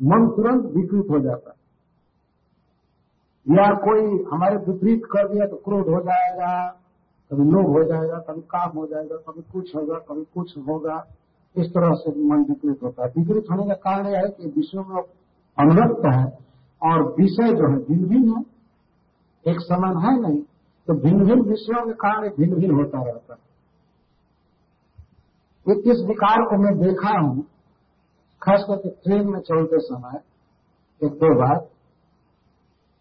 मन 0.00 0.26
तुरंत 0.28 0.64
विकृत 0.64 1.06
हो 1.10 1.18
जाता 1.20 1.50
है। 1.50 1.58
या 3.46 3.66
कोई 3.74 4.02
हमारे 4.32 4.56
विपरीत 4.56 5.02
कर 5.04 5.28
दिया 5.28 5.46
तो 5.46 5.56
क्रोध 5.56 5.88
हो 5.88 6.00
जाएगा, 6.00 6.68
कभी 7.30 7.44
लोभ 7.44 7.66
हो 7.66 7.82
जाएगा, 7.84 8.18
कभी 8.18 8.40
काम 8.40 8.70
हो 8.70 8.86
जाएगा, 8.86 9.16
कभी 9.28 9.42
कुछ 9.52 9.74
होगा, 9.76 9.98
कभी 9.98 10.24
कुछ 10.34 10.56
होगा। 10.58 11.06
इस 11.56 11.66
तरह 11.66 11.94
से 11.94 12.10
मन 12.24 12.44
विकृत 12.44 12.82
होता 12.82 13.04
है। 13.04 13.12
विकृत 13.18 13.44
होने 13.50 13.66
का 13.66 13.74
कारण 13.74 14.06
यह 14.06 14.18
है 14.18 14.28
कि 14.28 14.48
विषयों 14.48 14.84
में 14.84 15.02
अनुरक्त 15.58 16.02
है 16.06 16.24
और 16.82 17.02
विषय 17.12 17.52
जो 17.54 17.70
है 17.70 17.78
भिन्न 17.84 18.08
भिन्न 18.08 18.36
है। 18.36 18.42
एक 19.46 19.60
समान 19.60 19.96
है 19.96 20.20
नहीं 20.20 20.42
तो 20.88 20.94
भिन्न 20.94 21.24
भिन्न 21.24 21.42
विषयों 21.42 21.86
के 21.86 21.92
कारण 21.92 22.28
भिन्न 22.28 22.56
भिन्न 22.56 22.74
होता 22.74 23.02
रहता 23.02 23.34
है। 23.34 23.40
इस 25.90 26.04
विकार 26.06 26.44
को 26.44 26.56
मैं 26.56 26.72
देखा 26.78 27.18
हूँ 27.18 27.44
खास 28.42 28.64
करके 28.68 28.90
ट्रेन 28.90 29.28
में 29.28 29.40
चलते 29.40 29.78
समय, 29.80 30.20
एक 31.00 31.12
दो 31.14 31.34
बार 31.38 31.58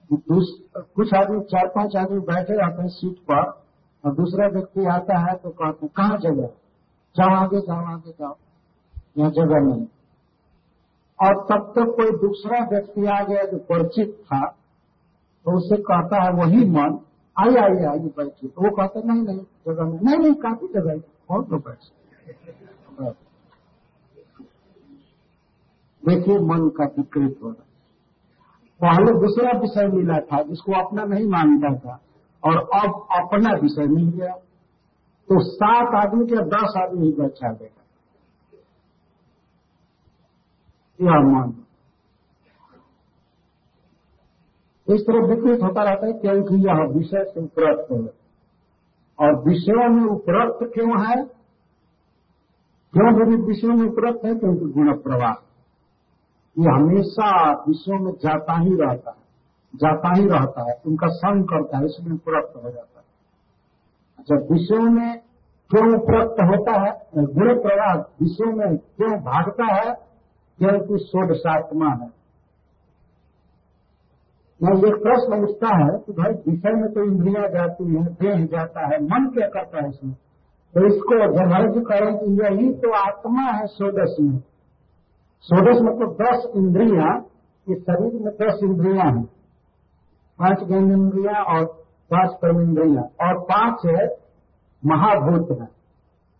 कुछ 0.09 1.13
आदमी, 1.13 1.39
चार 1.41 1.67
पाँच 1.67 1.95
आदमी 1.97 2.19
बैठे 2.27 2.53
रहते 2.55 2.81
हैं 2.81 2.89
सीट 2.89 3.17
पर, 3.23 3.43
और 4.03 4.13
दूसरा 4.15 4.47
व्यक्ति 4.49 4.85
आता 4.87 5.17
है 5.19 5.35
तो 5.35 5.49
कहते 5.51 5.85
हैं, 5.85 5.91
कहाँ 5.97 6.17
जगह 6.19 6.47
जाओ 7.15 7.35
आगे 7.35 7.59
जाओ 7.61 7.85
आगे, 7.87 8.11
जाओ। 8.11 8.35
यहाँ 9.17 9.31
जगह 9.31 9.59
नहीं। 9.61 9.85
और 11.19 11.33
तब 11.43 11.61
तक 11.69 11.79
तो 11.79 11.91
कोई 11.93 12.11
दूसरा 12.19 12.59
व्यक्ति 12.67 13.05
आ 13.07 13.21
गया 13.23 13.43
जो 13.45 13.57
परिचित 13.69 14.17
था 14.25 14.45
तो 15.45 15.57
उसे 15.57 15.77
कहता 15.83 16.23
है, 16.23 16.31
वही 16.33 16.65
मन, 16.67 16.99
आई 17.37 17.55
आई 17.57 17.85
आई 17.85 17.99
बैठिए 18.17 18.49
तो 18.49 18.61
वो 18.61 18.69
कहता 18.77 19.01
नहीं 19.03 19.23
नहीं, 19.23 19.43
जगह 19.67 19.83
नहीं। 19.85 20.17
नहीं 20.17 20.33
काफ़ी 20.41 20.67
जगह 20.69 21.01
बहुत 21.29 21.51
लोग 21.51 21.61
बैठ 21.61 21.81
देखिए 26.09 26.39
मन 26.39 26.69
का 26.69 26.85
विकृत 26.85 27.39
हो 27.43 27.49
रहा 27.49 27.65
पहले 28.83 29.11
दूसरा 29.11 29.59
विषय 29.59 29.87
मिला 29.87 30.19
था, 30.19 30.43
जिसको 30.43 30.71
अपना 30.71 31.03
नहीं 31.03 31.27
मानता 31.27 31.75
था, 31.75 32.01
और 32.43 32.57
अब 32.57 33.07
अपना 33.11 33.53
विषय 33.53 33.87
मिल 33.87 34.09
गया। 34.09 34.33
तो 35.29 35.43
सात 35.53 36.07
आदमी 36.07 36.25
के 36.25 36.35
दस 36.35 36.73
आदमी 36.77 37.07
ही 37.07 37.13
बचा 37.13 37.53
देगा 37.53 37.79
यह 41.01 41.11
मन 41.11 41.53
इस 44.95 45.01
तरह 45.01 45.27
विकृत 45.27 45.63
होता 45.63 45.83
रहता 45.83 46.07
है, 46.07 46.13
क्योंकि 46.13 46.55
यह 46.55 46.97
विषय 46.97 47.23
से 47.23 47.43
उपरक्त 47.43 47.91
है। 47.91 48.19
और 49.19 49.43
विषयों 49.43 49.89
में 49.89 50.03
उपरक्त 50.03 50.73
क्यों 50.73 51.07
है? 51.07 51.23
क्यों 52.93 53.45
विषयों 53.45 53.73
में 53.73 53.87
उपरक्त 53.89 54.25
है? 54.25 54.35
क्योंकि 54.35 54.65
गुण 54.65 54.97
प्रवाह। 54.97 55.48
ये 56.59 56.69
हमेशा 56.69 57.29
विषयों 57.67 57.99
में 57.99 58.11
जाता 58.13 58.59
ही 58.59 58.75
रहता 58.75 59.11
है, 59.11 59.23
जाता 59.75 60.13
ही 60.13 60.27
रहता 60.27 60.69
है, 60.69 60.75
उनका 60.85 61.07
संग 61.15 61.43
करता 61.43 61.77
है, 61.77 61.85
इसमें 61.85 62.13
उपरक्त 62.13 62.55
हो 62.55 62.69
जाता 62.69 62.99
है। 62.99 63.05
अच्छा 64.19 64.35
विषयों 64.51 64.91
में 64.91 65.19
क्यों 65.71 65.87
उपरक्त 65.95 66.41
होता 66.43 66.73
है 66.81 66.91
गुण 67.15 67.53
प्रवाह 67.61 67.95
विषयों 68.21 68.51
में 68.53 68.77
क्यों 68.77 69.11
भागता 69.23 69.73
है 69.73 69.93
क्योंकि 70.59 70.97
षोडशात्मा 71.03 71.89
है। 71.91 72.09
मैं 74.61 74.73
एक 74.87 74.95
प्रश्न 75.03 75.41
उठता 75.43 75.75
है 75.75 75.91
कि 75.97 76.13
भाई 76.13 76.33
विषय 76.47 76.71
में 76.71 76.91
तो 76.93 77.03
इंद्रिया 77.03 77.47
जाती 77.47 77.83
है, 77.95 78.03
देह 78.13 78.45
जाता 78.47 78.81
है, 78.87 78.97
मन 79.03 79.29
क्या 79.29 79.47
करता 79.47 79.83
है 79.83 79.89
इसमें? 79.89 80.13
तो 80.73 80.85
इसको 80.87 81.19
जब 81.35 81.71
जी 81.73 81.81
करें 81.81 82.11
कि 82.17 82.31
यही 82.41 82.73
तो 82.73 82.91
आत्मा 82.97 83.45
है 83.51 83.67
षोडश 83.67 84.15
में। 84.21 84.39
षोडश 85.41 85.81
मतलब 85.81 86.17
दस 86.21 86.51
इंद्रिया 86.55 87.17
इस 87.67 87.81
शरीर 87.81 88.21
में 88.21 88.33
दस 88.33 88.59
इंद्रिया 88.63 89.03
हैं। 89.03 89.25
पाँच 90.39 90.63
ज्ञानेन्द्रिया 90.67 91.43
और 91.43 91.65
पाँच 92.11 92.31
कर्म 92.41 92.61
इंद्रिया। 92.61 93.01
और 93.01 93.39
पाँच 93.39 93.85
है 93.85 94.07
महाभूत 94.85 95.59
है। 95.61 95.67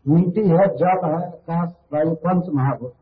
मिट्टी 0.08 0.42
है 0.42 0.68
जल 0.68 1.06
है 1.06 1.28
आकाश 1.28 1.70
वायु, 1.94 2.16
पंच, 2.16 2.44
महाभूत। 2.54 2.94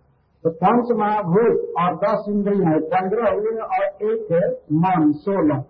तो 0.43 0.49
पंच, 0.49 0.91
महाभूत 0.91 1.73
और 1.79 1.95
दस 1.95 2.25
इंद्रिया 2.29 2.69
है। 2.69 2.79
पंद्रह 2.79 3.31
हुए 3.31 3.61
और 3.61 3.83
एक 3.83 4.31
है 4.31 4.51
मन, 4.53 5.11
सोलह। 5.11 5.61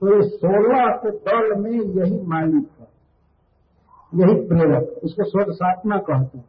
तो 0.00 0.16
ये 0.16 0.22
सोलह 0.22 0.84
के 0.86 1.10
दल 1.10 1.60
में 1.60 1.70
यही 1.70 2.26
मालिक 2.26 2.68
है। 2.80 2.86
यही 4.14 4.48
प्रेरक। 4.48 5.00
इसको 5.04 5.24
स्वर्ग 5.24 5.50
साधना 5.50 5.98
कहते 5.98 6.38
हैं। 6.38 6.44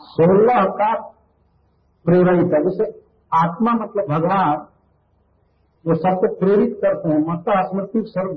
सोलह 0.00 0.64
का 0.64 1.13
प्रेरित 2.04 2.52
है 2.52 2.62
जैसे 2.62 3.02
आत्मा 3.34 3.72
मतलब 3.72 4.04
भगवान, 4.04 4.56
वो 5.86 5.94
सबको 5.94 6.34
प्रेरित 6.34 6.78
करते 6.84 7.08
हैं 7.08 7.18
मत 7.18 7.44
स्मृति 7.48 8.02
सर्व 8.06 8.32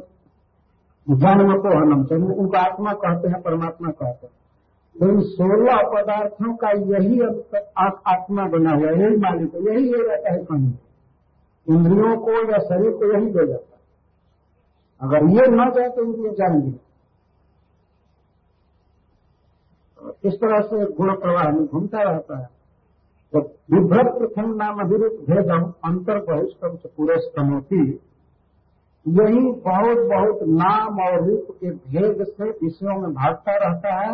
जन्म 1.10 1.58
को 1.58 1.70
हनम 1.78 2.04
तो 2.04 2.16
उनको 2.16 2.58
आत्मा 2.58 2.94
कहते 2.94 3.28
हैं, 3.28 3.42
परमात्मा 3.42 3.90
कहते 3.90 4.28
हैं। 4.28 4.34
तो 5.00 5.10
इन 5.10 5.22
सोलह 5.22 5.78
पदार्थों 5.78 6.56
का 6.56 6.70
यही 6.70 7.22
आत्मा 8.08 8.48
बना 8.48 8.72
हुआ 8.72 8.88
है, 8.88 9.00
यही 9.00 9.18
मालिक 9.18 9.56
है, 9.56 9.62
यही 9.62 9.86
ले 9.86 9.98
जाता 9.98 10.34
है 10.34 10.40
कहीं। 10.44 10.74
इंद्रियों 11.70 12.18
को 12.18 12.32
या 12.32 12.58
शरीर 12.58 12.92
को 12.92 13.14
यही 13.14 13.26
ले 13.26 13.48
जाता 13.48 13.76
है। 13.76 13.82
अगर 15.02 15.30
ये 15.30 15.48
न 15.48 15.72
जाए 15.76 15.90
तो 15.90 16.04
इंद्रिय 16.04 16.32
जाएँगे। 16.32 16.88
इस 20.28 20.34
तरह 20.34 20.62
से 20.62 20.94
गुण 20.94 21.16
प्रवाह 21.16 21.52
में 21.52 21.66
घूमता 21.66 22.02
रहता 22.02 22.40
है। 22.40 22.57
विभ्रत 23.34 24.10
प्रथम 24.18 24.52
नाम 24.56 24.78
अभिरूप 24.80 25.16
भेदम 25.30 25.64
अंतर 25.86 26.20
बहिष्कम 26.26 26.76
से 26.76 26.90
पूरे 26.90 27.16
स्तमोती 27.20 27.80
यही 29.06 29.42
बहुत 29.66 29.98
बहुत 30.10 30.40
नाम 30.54 31.00
और 31.00 31.18
रूप 31.26 31.48
के 31.60 31.70
भेद 31.70 32.24
से 32.28 32.50
विषयों 32.52 32.96
में 33.02 33.12
भागता 33.14 33.56
रहता 33.58 33.96
है 33.96 34.14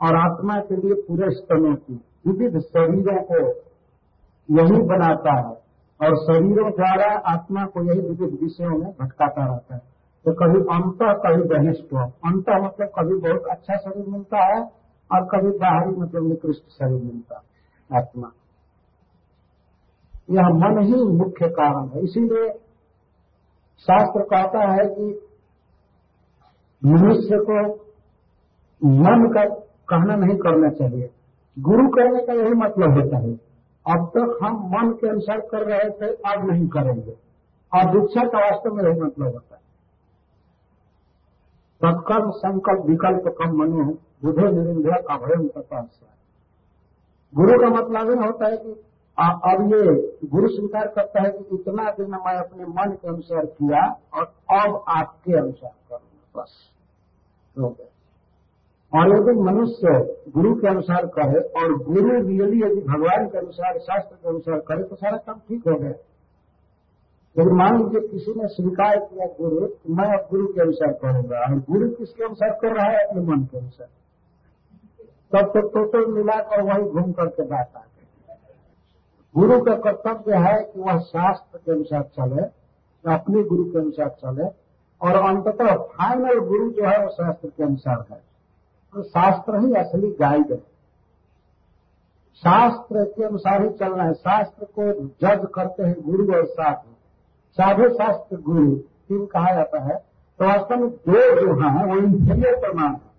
और 0.00 0.16
आत्मा 0.20 0.58
के 0.60 0.76
लिए 0.76 0.94
पूरे 1.02 1.30
स्तनों 1.30 1.74
की 1.74 1.94
विविध 2.26 2.58
शरीरों 2.60 3.16
को 3.22 3.40
यही 4.48 4.80
बनाता 4.88 5.34
है 5.38 5.54
और 6.00 6.16
शरीरों 6.22 6.70
द्वारा 6.70 7.10
आत्मा 7.32 7.64
को 7.66 7.84
यही 7.84 8.00
विविध 8.00 8.38
विषयों 8.42 8.78
में 8.78 8.90
भटकाता 8.92 9.44
रहता 9.44 9.74
है। 9.74 9.80
तो 10.24 10.32
कभी 10.32 10.60
अंत, 10.74 10.98
कभी 11.24 11.42
बहिष्ठ 11.48 11.94
अंत 11.94 12.48
मतलब 12.64 12.88
कभी 12.98 13.16
बहुत 13.20 13.46
अच्छा 13.50 13.76
शरीर 13.76 14.06
मिलता 14.08 14.44
है 14.44 14.62
और 15.10 15.28
कभी 15.34 15.58
बाहरी 15.58 15.96
मतलब 15.96 16.28
निकृष्ट 16.28 16.64
शरीर 16.78 17.02
मिलता 17.02 17.36
है 17.36 17.98
आत्मा। 18.00 18.30
यह 20.30 20.42
मन 20.42 20.82
ही 20.82 21.04
मुख्य 21.04 21.48
कारण 21.48 21.88
है। 21.88 22.00
इसीलिए 22.00 22.48
शास्त्र 23.78 24.22
कहता 24.22 24.72
है 24.72 24.86
कि 24.86 25.28
मनुष्य 26.84 27.28
को 27.32 27.74
मन 28.86 29.32
का 29.34 29.44
कहना 29.88 30.16
नहीं 30.16 30.36
करना 30.36 30.70
चाहिए। 30.70 31.10
गुरु 31.58 31.88
कहने 31.88 32.26
का 32.26 32.32
यही 32.32 32.50
मतलब 32.50 32.92
होता 32.92 33.18
है। 33.18 33.34
अब 33.90 34.06
तक 34.08 34.38
हम 34.42 34.52
मन 34.52 34.92
के 34.92 35.08
अनुसार 35.08 35.40
कर 35.40 35.62
रहे 35.62 35.90
थे, 35.90 36.12
अब 36.12 36.50
नहीं 36.50 36.68
करेंगे। 36.68 37.16
और 37.74 37.84
दीक्षा 37.84 38.28
का 38.28 38.38
वास्तव 38.38 38.74
में 38.74 38.84
यही 38.84 39.00
मतलब 39.00 39.26
होता 39.26 39.54
है। 39.54 39.64
तत्कर्म 41.82 42.30
संकल्प 42.30 42.86
विकल्प 42.86 43.36
कम 43.38 43.56
मनु 43.56 43.94
बुधे 44.24 44.42
निरिंध्या 44.42 44.96
का 45.00 45.16
भय 45.16 45.48
गुरु 47.34 47.58
का 47.58 47.68
मतलब 47.68 48.10
यह 48.10 48.26
होता 48.26 48.46
है 48.46 48.56
कि 48.56 48.84
अब 49.18 49.72
ये 49.74 50.16
गुरु 50.28 50.48
स्वीकार 50.48 50.88
करता 50.88 51.22
है 51.22 51.30
कि 51.30 51.56
इतना 51.56 51.90
दिन 51.90 52.10
मैं 52.10 52.36
अपने 52.36 52.64
मन 52.64 52.92
के 53.02 53.08
अनुसार 53.08 53.46
किया 53.46 54.00
और 54.14 54.34
अब 54.50 54.84
आपके 54.88 55.32
अनुसार 55.32 55.72
करूँगा। 55.88 56.42
बस। 56.42 56.52
हो 57.58 57.68
गया। 57.68 57.90
और 59.00 59.16
यदि 59.16 59.40
मनुष्य 59.40 60.16
गुरु 60.34 60.54
के 60.54 60.68
अनुसार 60.68 61.06
करे 61.06 61.40
और 61.40 61.78
गुरु 61.78 62.26
रियली 62.26 62.62
यदि 62.62 62.80
भगवान 62.80 63.28
के 63.28 63.38
अनुसार, 63.38 63.78
शास्त्र 63.78 64.16
के 64.16 64.28
अनुसार 64.28 64.58
करे 64.58 64.82
तो 64.82 64.96
सारा 64.96 65.16
काम 65.16 65.38
ठीक 65.38 65.68
हो 65.68 65.74
गया। 65.74 65.90
यदि 67.38 67.50
मान 67.50 67.78
लीजिए 67.78 68.08
किसी 68.08 68.40
ने 68.40 68.48
स्वीकार 68.48 68.96
किया 68.98 69.26
गुरु 69.26 69.66
तो 69.66 69.94
मैं 69.94 70.18
अब 70.18 70.28
गुरु 70.30 70.46
के 70.46 70.60
अनुसार 70.60 70.92
करूँगा। 70.92 71.38
और 71.38 71.58
गुरु 71.58 71.90
किसके 71.90 72.24
अनुसार 72.24 72.50
कर 72.50 72.76
रहा 72.76 72.86
है? 72.86 72.98
अपने 72.98 73.22
मन 73.22 73.44
के 73.44 73.58
अनुसार। 73.58 73.88
तब 75.32 75.48
तो 75.48 75.68
टोटल 75.68 76.12
मिलाकर 76.12 76.62
वही 76.62 76.90
घूम 76.90 77.12
करके 77.12 77.42
बात 77.42 77.72
आ 77.76 77.80
गुरु 79.36 79.62
का 79.62 79.74
कर्तव्य 79.74 80.36
है 80.36 80.62
कि 80.62 80.80
वह 80.80 80.98
शास्त्र 80.98 81.58
के 81.58 81.72
अनुसार 81.72 82.02
चले 82.02 82.64
अपने 83.14 83.42
गुरु 83.42 83.64
के 83.64 83.78
अनुसार 83.78 84.08
चले, 84.08 84.44
और 85.02 85.14
अंततः 85.14 85.74
फाइनल 85.74 86.38
गुरु 86.38 86.70
जो 86.70 86.84
है 86.84 87.04
वो 87.04 87.10
शास्त्र 87.10 87.48
के 87.48 87.64
अनुसार 87.64 88.04
है। 88.10 88.22
तो 88.94 89.02
शास्त्र 89.02 89.58
ही 89.58 89.74
असली 89.74 90.10
गाइड 90.10 90.52
है। 90.52 90.74
शास्त्र 92.34 93.04
के 93.04 93.24
अनुसार 93.24 93.62
ही 93.62 93.70
चलना 93.70 94.02
है। 94.02 94.12
शास्त्र 94.12 94.64
को 94.64 94.92
जज 94.92 95.48
करते 95.54 95.82
हैं 95.82 95.96
गुरु 96.00 96.34
और 96.34 96.46
साधु। 96.46 96.94
साधु 97.52 97.88
शास्त्र 97.94 98.36
गुरु, 98.36 98.76
तीन 98.76 99.26
कहा 99.26 99.54
जाता 99.54 99.80
है। 99.80 99.98
तो 100.38 100.44
वास्तव 100.44 100.76
में 100.76 100.90
दो 100.90 101.40
जो 101.40 101.68
है, 101.68 101.86
वो 101.86 101.96
इंफीरियर 101.96 102.60
प्रमाण 102.60 102.92
है। 102.92 103.14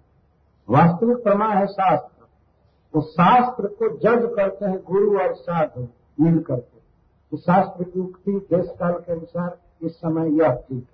वास्तविक 0.70 1.18
प्रमाण 1.18 1.58
है 1.58 1.68
शास्त्र। 1.68 2.26
तो 2.94 3.02
शास्त्र 3.02 3.68
को 3.68 3.98
जज 3.98 4.36
करते 4.36 4.66
हैं 4.66 4.80
गुरु 4.80 5.20
और 5.20 5.34
साधु। 5.34 5.88
मिल 6.18 6.40
करके 6.40 6.80
कि 7.32 7.38
शास्त्र 7.38 7.84
की 7.84 8.00
उक्ति 8.00 8.32
देश 8.52 8.70
काल 8.80 8.94
के 8.94 9.12
अनुसार 9.12 9.58
इस 9.82 9.96
समय 9.96 10.38
यह 10.38 10.52
ठीक 10.52 10.78
है। 10.78 10.94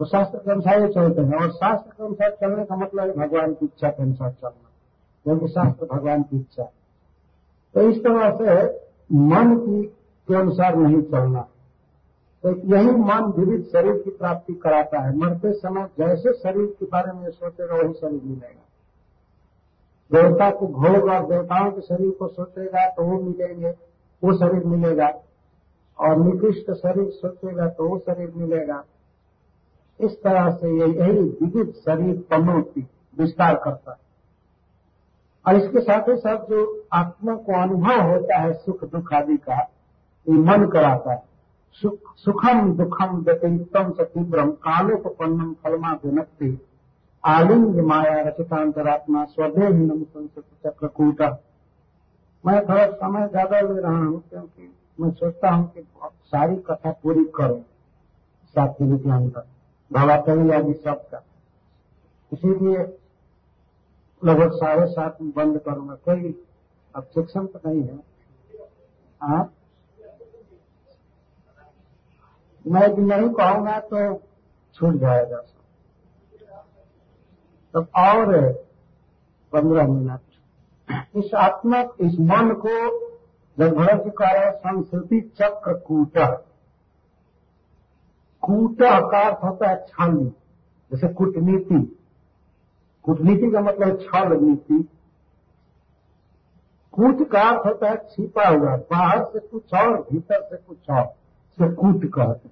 तो 0.00 0.04
शास्त्र 0.04 0.38
के 0.38 0.50
अनुसार 0.50 0.80
ये 0.80 0.88
चलते 0.88 1.22
हैं 1.22 1.36
और 1.36 1.50
शास्त्र 1.50 1.90
के 1.90 2.04
अनुसार 2.04 2.30
चलने 2.40 2.64
का 2.64 2.76
मतलब 2.76 3.08
है 3.08 3.12
भगवान 3.16 3.54
की 3.54 3.64
इच्छा 3.64 3.88
के 3.88 4.02
अनुसार 4.02 4.30
चलना, 4.32 4.70
क्योंकि 5.26 5.48
शास्त्र 5.48 5.86
भगवान 5.86 6.22
की 6.22 6.36
इच्छा 6.36 6.62
है। 6.62 6.72
तो 7.74 7.88
इस 7.90 8.02
तरह 8.04 8.30
से 8.32 8.64
मन 9.12 9.56
की 9.56 9.82
के 10.28 10.34
अनुसार 10.34 10.76
नहीं 10.76 11.02
चलना। 11.02 11.40
तो 12.44 12.50
यही 12.66 12.90
मन 12.90 13.32
विविध 13.36 13.64
शरीर 13.64 13.96
की 14.02 14.10
प्राप्ति 14.10 14.54
कराता 14.54 15.00
है। 15.00 15.16
मरते 15.16 15.52
समय 15.52 15.88
जैसे 15.98 16.32
शरीर 16.32 16.66
के 16.80 16.86
बारे 16.86 17.12
में 17.12 17.30
सोचेगा, 17.30 17.74
वही 17.74 17.92
शरीर 17.92 18.20
मिलेगा। 18.24 18.62
देवता 20.12 20.50
को 20.50 20.66
भोग 20.66 21.08
और 21.08 21.26
देवताओं 21.26 21.70
के 21.72 21.80
शरीर 21.80 22.10
को 22.10 22.28
सोचेगा 22.28 22.88
तो 22.90 23.02
वो 23.02 23.20
मिलेंगे, 23.22 23.70
वो 24.24 24.32
शरीर 24.32 24.64
मिलेगा। 24.64 25.14
और 25.98 26.16
निकृष्ट 26.16 26.70
शरीर 26.72 27.10
सोचेगा 27.10 27.68
तो 27.68 27.88
वो 27.88 27.98
शरीर 27.98 28.32
मिलेगा। 28.36 28.84
इस 30.00 30.22
तरह 30.22 30.50
से 30.50 30.70
ये 30.70 30.86
यही 30.86 31.20
विविध 31.20 31.74
शरीर 31.74 32.24
पनोती 32.30 32.86
विस्तार 33.18 33.54
करता 33.54 33.90
है। 33.90 33.98
और 35.46 35.62
इसके 35.62 35.80
साथ 35.80 36.08
ही 36.08 36.16
साथ 36.16 36.36
जो 36.36 36.84
आत्मा 36.92 37.34
को 37.34 37.62
अनुभव 37.62 38.10
होता 38.10 38.38
है 38.38 38.52
सुख 38.52 38.84
दुख 38.84 39.12
आदि 39.12 39.36
का, 39.36 39.60
ये 40.28 40.34
मन 40.34 40.66
कराता 40.66 41.12
है। 41.12 41.22
सुख, 41.72 41.98
सुखम 42.16 42.72
दुखम 42.72 43.16
व्यतिरिक्तम 43.16 43.92
स 43.92 44.00
तीव्रम 44.00 44.50
कालोपन्नम 44.50 45.54
फलमा 45.64 45.92
विनक्ति। 45.92 46.60
आलिंग 47.26 47.78
माया 47.86 48.20
रचतांतरात्मा 48.22 49.24
स्वदेहीनम 49.24 50.02
संसत 50.04 50.44
चक्रकूट। 50.66 51.22
मैं 52.44 52.60
थोड़ा 52.68 52.86
समय 52.92 53.28
ज़्यादा 53.28 53.60
ले 53.60 53.80
रहा 53.80 53.96
हूँ 53.96 54.20
क्योंकि 54.30 54.72
मैं 55.00 55.10
सोचता 55.10 55.50
हूँ 55.50 55.66
कि 55.68 55.82
सारी 56.26 56.56
कथा 56.68 56.90
पूरी 57.02 57.24
करूँ 57.36 57.60
साथी 58.54 58.98
के 58.98 59.10
अंदर। 59.10 59.46
भावातली 59.90 60.50
आदि 60.50 60.72
सबका 60.74 61.22
इसीलिए 62.32 62.78
लगभग 64.22 64.52
साढ़े 64.52 64.86
सात 64.86 65.18
में 65.22 65.32
बंद 65.36 65.58
करूँगा। 65.58 65.94
कोई 66.04 66.34
ऑब्जेक्शन 66.94 67.46
तो 67.46 67.60
नहीं 67.66 67.82
है। 67.82 67.98
आप? 69.20 69.52
मैं 72.64 72.88
नहीं 72.88 73.28
कहूँगा 73.30 73.78
तो 73.90 74.14
छूट 74.76 74.94
जाएगा। 75.00 75.42
तब 77.76 77.88
और 77.96 78.52
पंद्रह 79.52 79.86
मिनट 79.86 81.16
इस 81.16 81.34
आत्मा, 81.34 81.80
इस 82.00 82.14
मन 82.20 82.54
को 82.66 82.74
जब 83.58 83.74
भरत 83.74 84.04
जी 84.04 84.10
कह 84.10 84.30
रहे 84.30 84.50
संस्कृति 84.50 85.20
चक्र 85.20 85.74
कूट। 85.74 86.18
कूट 88.42 88.78
का 88.82 89.20
अर्थ 89.20 89.44
होता 89.44 89.68
है 89.68 89.76
छल, 89.86 90.32
जैसे 90.90 91.08
कूटनीति। 91.08 91.98
कूटनीति 93.04 93.50
का 93.50 93.60
मतलब 93.60 94.00
छल 94.00 94.36
नीति। 94.40 94.88
कूट 96.92 97.28
का 97.30 97.42
अर्थ 97.42 97.66
होता 97.66 97.90
है 97.90 97.96
छिपा 97.96 98.48
हुआ, 98.48 98.76
बाहर 98.76 99.24
से 99.24 99.38
कुछ 99.38 99.74
और, 99.74 99.96
भीतर 100.12 100.42
से 100.42 100.56
कुछ 100.56 100.90
और 100.90 101.04
से 101.58 101.72
कूट 101.74 102.04
कहते 102.04 102.48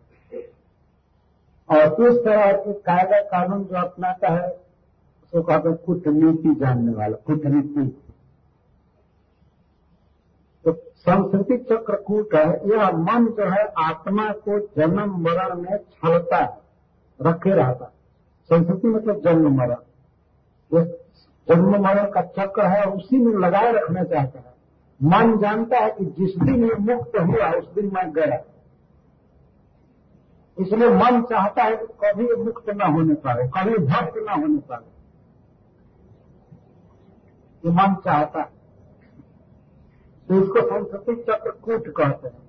और 1.68 2.08
इस 2.08 2.24
तरह 2.24 2.52
के 2.52 2.72
कायदा 2.72 3.20
कानून 3.20 3.64
जो 3.64 3.76
अपनाता 3.76 4.28
है 4.28 4.63
उसको 5.34 5.42
कहते 5.42 5.69
हैं 5.69 5.76
कूटनीति 5.76 6.54
जानने 6.54 6.92
वाला 6.94 7.16
कूटनीति 7.26 7.86
तो 10.64 10.72
संस्कृति 10.96 11.56
चक्रकूट 11.70 12.34
है, 12.34 12.44
यह 12.70 12.90
मन 12.98 13.26
जो 13.28 13.48
है, 13.50 13.64
आत्मा 13.78 14.28
को 14.44 14.58
जन्म 14.76 15.16
मरण 15.22 15.60
में 15.60 15.76
छलता 15.78 16.36
है, 16.36 16.58
रखे 17.20 17.50
रहता 17.50 17.90
संस्कृति 18.50 18.88
मतलब 18.88 19.20
जन्म 19.25 19.56
मरण। 19.56 19.75
जन्म 21.48 21.82
मरण 21.82 22.10
का 22.10 22.22
चक्र 22.38 22.66
है, 22.66 22.84
उसी 22.84 23.19
में 23.19 23.34
लगाए 23.38 23.72
रखना 23.72 24.04
चाहता 24.04 24.38
है। 24.38 24.54
मन 25.00 25.38
जानता 25.38 25.78
है 25.78 25.90
कि 25.90 26.04
जिस 26.19 26.38
दिन 26.38 26.64
ये 26.64 26.75
मुक्त 26.86 27.19
हुआ, 27.19 27.50
उस 27.50 27.72
दिन 27.75 27.90
मैं 27.94 28.10
गया। 28.12 28.42
इसलिए 30.58 30.88
मन 30.88 31.22
चाहता 31.22 31.62
है 31.62 31.76
कि 31.76 31.86
कभी 32.04 32.34
मुक्त 32.44 32.70
न 32.70 32.82
होने 32.82 33.14
पाए, 33.14 33.48
कभी 33.48 33.78
भक्त 33.86 34.14
न 34.19 34.40
होने 34.42 34.58
पाए। 34.58 34.94
ये 37.64 37.70
मन 37.70 37.94
चाहता 38.05 38.40
है। 38.40 38.49
तो 40.28 40.34
इसको 40.34 40.61
संस्कृति 40.61 41.22
चक्र 41.22 41.50
कूट 41.50 41.88
कहते 41.88 42.28
हैं। 42.28 42.43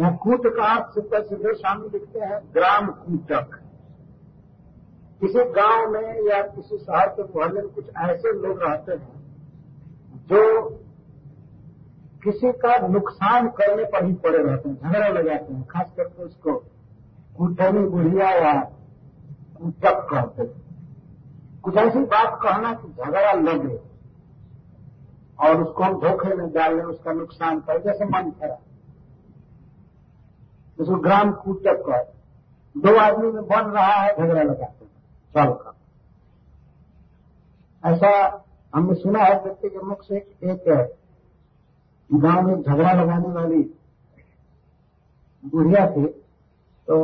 यहाँ 0.00 0.16
कूट 0.16 0.46
का 0.46 0.90
सीधे 0.90 1.22
सीधे 1.22 1.54
स्वामी 1.54 1.88
लिखते 1.88 2.18
हैं, 2.18 2.40
ग्राम 2.54 2.86
कूटक। 2.86 3.56
किसी 5.20 5.38
गाँव 5.38 5.90
में 5.90 6.28
या 6.28 6.42
किसी 6.42 6.78
शहर 6.78 7.08
के 7.08 7.22
मोहल्ले 7.22 7.60
में 7.62 7.70
कुछ 7.70 7.84
ऐसे 7.96 8.32
लोग 8.32 8.62
रहते 8.62 8.92
हैं 8.92 9.20
जो 10.26 10.68
किसी 12.24 12.52
का 12.52 12.86
नुकसान 12.86 13.48
करने 13.48 13.84
पर 13.84 14.04
ही 14.04 14.12
पड़े 14.14 14.38
रहते 14.38 14.68
हैं, 14.68 14.76
झगड़ा 14.76 15.08
लगाते 15.08 15.52
हैं, 15.54 15.66
खास 15.66 15.92
करके 15.96 16.22
उसको 16.22 16.54
कुटनी 17.36 17.80
बुढ़िया 17.80 18.30
या 18.30 18.60
कुटक 19.58 20.06
कहते 20.10 20.42
हैं। 20.42 21.60
कुछ 21.62 21.76
ऐसी 21.76 21.98
बात 21.98 22.38
कहना 22.42 22.72
कि 22.74 22.88
झगड़ा 22.88 23.32
लगे। 23.32 23.89
और 25.40 25.62
उसको 25.62 25.82
हम 25.84 26.00
धोखे 26.00 26.34
में 26.34 26.50
डाल 26.52 26.76
लें 26.76 26.82
उसका 26.84 27.12
नुकसान 27.12 27.60
कर 27.60 27.82
जैसे 27.82 28.04
मन 28.06 28.30
खरा 28.30 28.58
जिसको 30.78 30.96
ग्राम 30.98 31.30
कूटक 31.34 31.82
कह। 31.86 32.02
दो 32.74 32.96
आदमी 32.98 33.30
में 33.32 33.42
बन 33.44 33.70
रहा 33.70 33.94
है, 33.94 34.12
झगड़ा 34.12 34.42
लगाते 34.42 34.84
हैं। 34.84 34.90
चल 35.34 35.52
का 35.54 35.74
ऐसा 37.84 38.10
हमने 38.72 38.94
सुना 38.94 39.20
है 39.20 39.42
व्यक्ति 39.42 39.68
के 39.68 39.78
मुख 39.80 40.02
से 40.04 40.16
एक 40.16 40.64
गाँव 42.10 42.46
में 42.46 42.54
झगड़ा 42.54 42.92
लगाने 42.92 43.28
वाली 43.30 43.62
बुढ़िया 45.42 45.86
थी 45.90 46.06
तो 46.88 46.96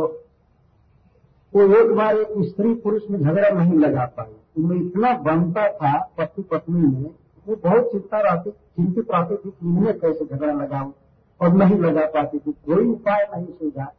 वो 1.52 1.62
एक 1.74 1.94
बार 1.96 2.16
एक 2.16 2.28
स्त्री 2.46 2.74
पुरुष 2.76 3.02
में 3.10 3.18
झगड़ा 3.20 3.48
नहीं 3.50 3.78
लगा 3.78 4.04
पाई। 4.16 4.34
उनमें 4.56 4.76
इतना 4.76 5.12
बनता 5.22 5.68
था 5.70 5.98
पति 6.18 6.42
पत्नी 6.42 6.80
में 6.80 7.10
वो 7.48 7.56
बहुत 7.56 7.92
चिंता 7.92 8.20
रहती, 8.20 8.50
चिंतित 8.50 9.06
रहती 9.10 9.36
थी 9.36 9.50
कि 9.50 9.66
इन्हें 9.68 9.98
कैसे 9.98 10.24
झगड़ा 10.24 10.52
लगाऊँ 10.52 10.94
और 11.40 11.52
नहीं 11.52 11.78
लगा 11.78 12.06
पाती 12.06 12.38
थी 12.38 12.52
कोई 12.52 12.86
उपाय 12.86 13.26
नहीं 13.34 13.46
सूझा 13.46 13.92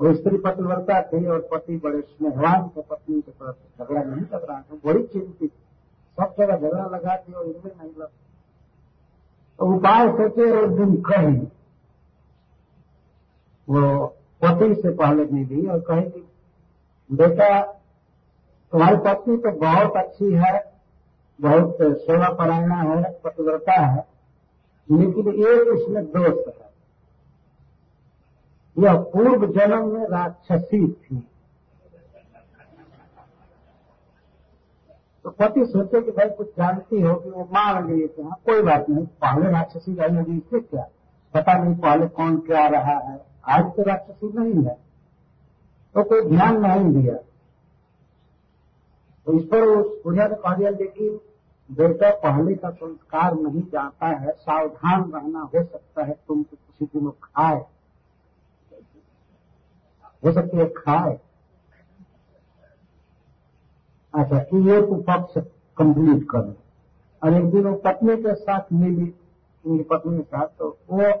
और 0.00 0.14
स्त्री 0.14 0.36
पतिव्रता 0.36 1.02
थी 1.02 1.26
और 1.26 1.48
पति 1.52 1.76
बड़े 1.76 2.00
स्नेहवान 2.00 2.68
थे, 2.68 2.82
पत्नी 2.82 3.20
के 3.20 3.30
प्रति 3.30 3.84
झगड़ा 3.84 4.02
नहीं 4.02 4.22
लग 4.22 4.44
रहा 4.50 4.60
था, 4.60 4.76
बड़ी 4.84 5.02
चिंतित। 5.02 5.52
सब 6.20 6.34
जगह 6.38 6.56
झगड़ा 6.56 6.86
लगा 6.86 7.16
थी 7.16 7.32
और 7.32 7.46
इनमें 7.46 7.72
नहीं 7.82 7.90
लग। 7.98 8.08
तो 9.58 9.74
उपाय 9.76 10.08
सोचे 10.08 10.50
और 10.50 10.68
दिन 10.68 10.96
कही। 10.96 11.36
वो 13.68 14.06
पति 14.44 14.74
से 14.74 14.90
पहले 14.90 15.24
मिली 15.24 15.66
और 15.66 15.80
कहे 15.80 16.02
कि 16.02 16.28
बेटा, 17.12 17.62
तुम्हारी 18.72 18.96
पत्नी 18.96 19.36
तो 19.36 19.50
बहुत 19.50 19.96
अच्छी 19.96 20.32
है 20.32 20.73
बहुत 21.40 21.78
सेवा 21.82 22.28
परायणा 22.28 22.74
है, 22.74 23.20
पतिव्रता 23.24 23.72
है 23.72 24.14
लेकिन 24.90 25.28
एक 25.28 25.80
इसमें 25.80 26.04
दोष 26.04 26.54
है। 26.54 26.64
यह 28.78 28.94
पूर्व 28.94 29.52
जन्म 29.52 29.88
में 29.88 30.06
राक्षसी 30.06 30.92
थी। 30.92 31.28
तो 35.24 35.30
पति 35.30 35.66
सोचे 35.66 36.02
कि 36.02 36.10
भाई 36.10 36.30
कुछ 36.30 36.48
जानती 36.48 37.00
हो 37.00 37.14
कि 37.14 37.30
वो 37.30 37.44
मान 37.44 37.92
लिए 37.92 38.08
कि 38.08 38.22
हाँ 38.22 38.40
कोई 38.46 38.62
बात 38.62 38.90
नहीं, 38.90 39.06
पहले 39.06 39.50
राक्षसी 39.50 39.98
आई 39.98 40.16
होगी, 40.16 40.36
इससे 40.36 40.60
क्या? 40.60 40.88
पता 41.34 41.58
नहीं 41.58 41.74
पहले 41.74 42.06
कौन 42.06 42.38
क्या 42.38 42.66
रहा 42.66 42.98
है। 42.98 43.26
आज 43.48 43.64
तो 43.64 43.82
राक्षसी 43.82 44.32
नहीं 44.38 44.64
है। 44.64 44.74
तो 45.94 46.02
कोई 46.04 46.20
ध्यान 46.22 46.66
नहीं 46.66 47.02
दिया। 47.02 47.14
तो 49.26 49.32
इस 49.32 49.44
पर 49.44 49.62
उस 49.68 50.02
बुढ़िया 50.04 50.26
ने 50.28 50.34
कह 50.36 50.54
दिया 50.54 50.70
लेकिन 50.70 51.20
बेटा 51.70 52.10
पहले 52.14 52.54
का 52.54 52.70
संस्कार 52.70 53.34
नहीं 53.34 53.62
जाता 53.62 54.06
है, 54.06 54.32
सावधान 54.32 55.10
रहना 55.12 55.40
हो 55.40 55.62
सकता 55.62 56.04
है, 56.04 56.12
तुम 56.28 56.42
तो 56.42 56.56
किसी 56.56 56.98
दिन 56.98 57.10
खाए। 57.22 57.64
हो 60.22 60.32
सकती 60.32 60.56
है 60.56 60.68
खाए। 60.76 61.18
अच्छा 64.14 64.38
कि 64.40 64.56
ये 64.70 64.80
तो 64.82 64.94
पक्ष 65.08 65.38
कंप्लीट 65.76 66.24
कर 66.30 66.54
और 67.22 67.34
एक 67.34 67.50
दिन 67.50 67.64
वो 67.64 67.74
पत्नी 67.84 68.16
के 68.16 68.34
साथ 68.34 68.72
मिली, 68.72 69.12
उनकी 69.64 69.82
पत्नी 69.84 70.16
के 70.18 70.22
साथ 70.24 70.46
तो 70.58 70.68
वो 70.90 71.12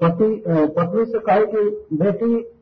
पति 0.00 0.34
पत्नी 0.46 1.04
से 1.04 1.18
कहे 1.18 1.46
कि, 1.46 1.96
बेटी 1.96 2.57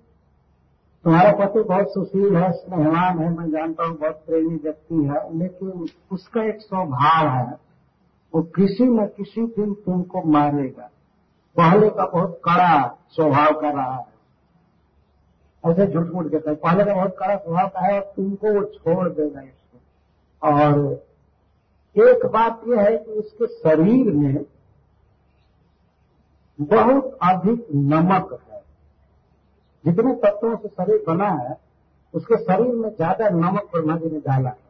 तुम्हारा 1.06 1.32
पति 1.32 1.62
बहुत 1.62 1.92
सुशील 1.94 2.36
है, 2.36 2.52
स्नेहवान 2.52 3.18
है, 3.18 3.38
मैं 3.38 3.50
जानता 3.50 3.84
हूँ 3.84 3.98
बहुत 3.98 4.22
प्रेमी 4.26 4.56
व्यक्ति 4.56 4.94
है, 4.94 5.38
लेकिन 5.38 5.86
उसका 6.12 6.42
एक 6.42 6.60
स्वभाव 6.60 7.28
है, 7.28 7.58
वो 8.34 8.42
किसी 8.42 8.84
न 8.84 9.06
किसी 9.06 9.46
दिन 9.46 9.74
तुमको 9.74 10.22
मारेगा। 10.22 10.90
पहले 11.56 11.90
का 11.90 12.06
बहुत 12.06 12.40
कड़ा 12.44 12.98
स्वभाव 13.10 13.60
का 13.60 13.70
रहा 13.70 13.96
है। 13.96 14.06
ऐसे 15.72 15.86
झूठ 15.86 16.06
मूठ 16.06 16.26
के 16.26 16.54
पहले 16.54 16.84
का 16.84 16.94
बहुत 16.94 17.16
कड़ा 17.18 17.36
स्वभाव 17.36 17.68
का 17.68 17.80
है 17.80 18.00
और 18.00 18.12
तुमको 18.16 18.52
वो 18.52 18.64
छोड़ 18.64 19.08
देगा 19.08 19.40
इसको। 19.40 19.78
और 20.48 21.04
एक 22.08 22.26
बात 22.26 22.60
यह 22.68 22.80
है 22.80 22.96
कि 22.96 23.10
उसके 23.10 23.46
शरीर 23.46 24.12
में 24.12 24.46
बहुत 26.60 27.18
अधिक 27.22 27.66
नमक 27.74 28.40
है। 28.50 28.65
जितने 29.86 30.12
तत्वों 30.22 30.56
से 30.56 30.68
शरीर 30.68 31.02
बना 31.06 31.28
है, 31.30 31.56
उसके 32.14 32.36
शरीर 32.38 32.74
में 32.74 32.88
ज़्यादा 32.90 33.28
नमक 33.30 33.68
ब्रह्मा 33.72 33.96
जी 33.96 34.10
ने 34.10 34.20
डाला 34.20 34.50
है। 34.50 34.64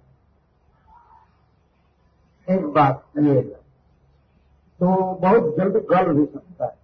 एक 2.49 2.66
बात 2.73 3.04
ये 3.18 3.40
तो 4.80 4.87
बहुत 5.20 5.56
जल्द 5.56 5.76
गल 5.90 6.12
भी 6.14 6.25
सकता 6.26 6.64
है। 6.64 6.76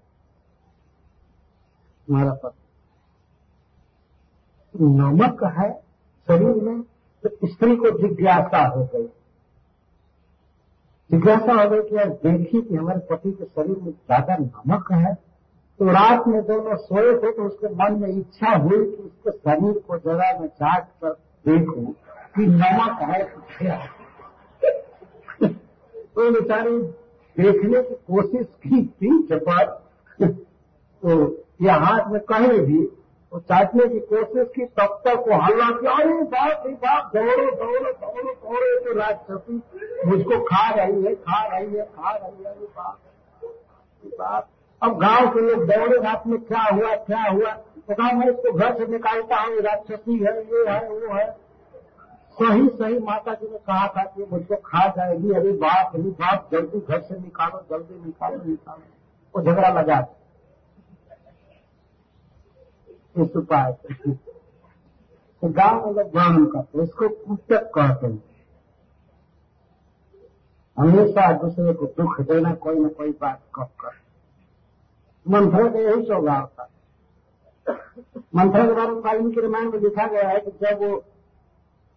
तुम्हारा 2.08 2.32
पति 2.34 2.60
नमक 4.74 5.44
है 5.58 5.70
शरीर 6.28 6.62
में 6.62 6.80
तो 7.24 7.28
स्त्री 7.46 7.76
को 7.76 7.90
जिज्ञासा 7.98 8.62
हो 8.66 8.84
गई। 8.84 9.06
जिज्ञासा 11.10 11.52
हो 11.52 11.68
गई 11.70 11.82
कि 11.88 11.96
यार 11.96 12.08
देखी 12.24 12.60
कि 12.62 12.74
हमारे 12.74 13.00
पति 13.10 13.30
के 13.32 13.44
शरीर 13.44 13.76
में 13.76 13.90
ज़्यादा 13.92 14.36
नमक 14.36 14.92
है 14.92 15.14
तो 15.82 15.86
रात 15.86 16.26
में 16.28 16.42
दोनों 16.42 16.76
सोए 16.76 17.18
थे 17.18 17.32
तो 17.32 17.42
उसके 17.42 17.66
मन 17.66 18.00
में 18.00 18.08
इच्छा 18.08 18.50
हुई 18.56 18.84
कि 18.84 19.02
उसके 19.02 19.30
शरीर 19.30 19.78
को 19.78 19.96
जरा 19.98 20.40
मैं 20.40 20.48
चाट 20.48 20.84
कर 21.04 21.10
देखूँ 21.46 21.86
कि 22.36 22.46
नमक 22.46 23.02
है 23.02 23.24
क्या 23.58 23.78
तो 26.14 26.30
बेचारी 26.30 26.78
देखने 27.36 27.82
की 27.82 27.94
कोशिश 27.94 28.46
की 28.46 28.84
थी 28.86 29.26
जब 29.26 29.50
तो 31.02 31.44
या 31.62 31.74
हाथ 31.74 32.10
में 32.10 32.20
कहीं 32.20 32.60
भी 32.60 32.84
तो 33.32 33.38
चाटने 33.38 33.88
की 33.88 34.00
कोशिश 34.00 34.48
की, 34.54 34.64
तब 34.64 35.02
तक 35.06 35.24
वो 35.28 35.34
हल्ला 35.34 35.70
किया, 35.70 35.92
अरे 35.92 36.14
बाप 36.14 36.62
रे 36.66 36.72
बाप, 36.72 37.10
दौड़ो 37.14 37.50
दौड़ो 37.50 37.92
दौड़ो 37.92 38.32
दौड़ो 38.34 38.84
तो 38.84 38.98
राजसी 38.98 39.62
मुझको 40.06 40.44
खा 40.44 40.74
रही 40.74 41.02
है, 41.02 41.14
खा 41.14 41.58
रही 41.58 41.74
है, 41.74 41.84
खा 41.84 42.16
रही 42.16 42.44
है 42.44 42.54
बाप 42.54 42.98
बाप। 44.04 44.48
अब 44.82 44.98
गाँव 45.00 45.28
के 45.34 45.40
लोग 45.40 45.64
दौड़े, 45.66 45.98
रात 45.98 46.26
में 46.26 46.40
क्या 46.40 46.62
हुआ 46.64 46.94
क्या 47.04 47.22
हुआ? 47.22 47.50
तो 47.50 47.94
कहा 47.94 48.12
मैं 48.12 48.28
इसको 48.30 48.52
घर 48.52 48.76
से 48.78 48.86
निकालता 48.86 49.40
हूँ, 49.40 49.60
राक्षसी 49.60 50.16
है, 50.16 50.36
ये 50.44 50.64
है, 50.68 50.88
वो 50.88 51.14
है। 51.14 51.30
सही 52.36 52.68
सही 52.68 52.98
माता 52.98 53.34
जी 53.34 53.48
ने 53.48 53.58
कहा 53.58 53.86
था 53.88 54.02
कि 54.06 54.26
मुझको 54.32 54.56
खा 54.66 54.86
जाएगी। 54.88 55.32
अरे 55.34 55.52
बाप 55.58 55.94
अरे 55.94 56.10
बाप, 56.20 56.48
जल्दी 56.52 56.80
घर 56.80 57.00
से 57.00 57.18
निकालो, 57.18 57.60
जल्दी 57.70 58.04
निकालो 58.06 58.42
निकालो। 58.44 58.82
वो 59.34 59.42
झगड़ा 59.42 59.68
लगा 59.70 59.98
इस 63.16 63.36
उपाय 63.36 63.72
तो 65.42 65.48
गाँव 65.50 65.86
में 65.86 65.92
लोग 65.94 66.12
गान 66.12 66.44
करते 66.46 66.82
इसको 66.82 67.08
कुटक 67.08 67.70
कहते 67.74 68.06
हैं। 68.06 68.22
हमेशा 70.76 71.32
दूसरे 71.32 71.72
को 71.74 71.86
दुख 71.98 72.20
देना, 72.22 72.54
कोई 72.54 72.78
न 72.78 72.88
कोई 72.88 73.10
बात 73.20 73.40
कब 73.54 73.68
कर 73.80 74.00
मंत्रों 75.26 75.70
का 75.70 75.78
यही 75.78 76.04
स्वभाव 76.04 76.46
था। 76.46 76.68
मंत्रों 78.36 78.66
के 78.66 78.72
बारे 78.72 78.88
में 78.88 79.00
वाल्मीकि 79.02 79.40
रामायण 79.40 79.70
में 79.70 79.78
लिखा 79.78 80.06
गया 80.06 80.28
है 80.28 80.40
कि 80.40 80.50
जब 80.62 80.82
वो 80.82 80.96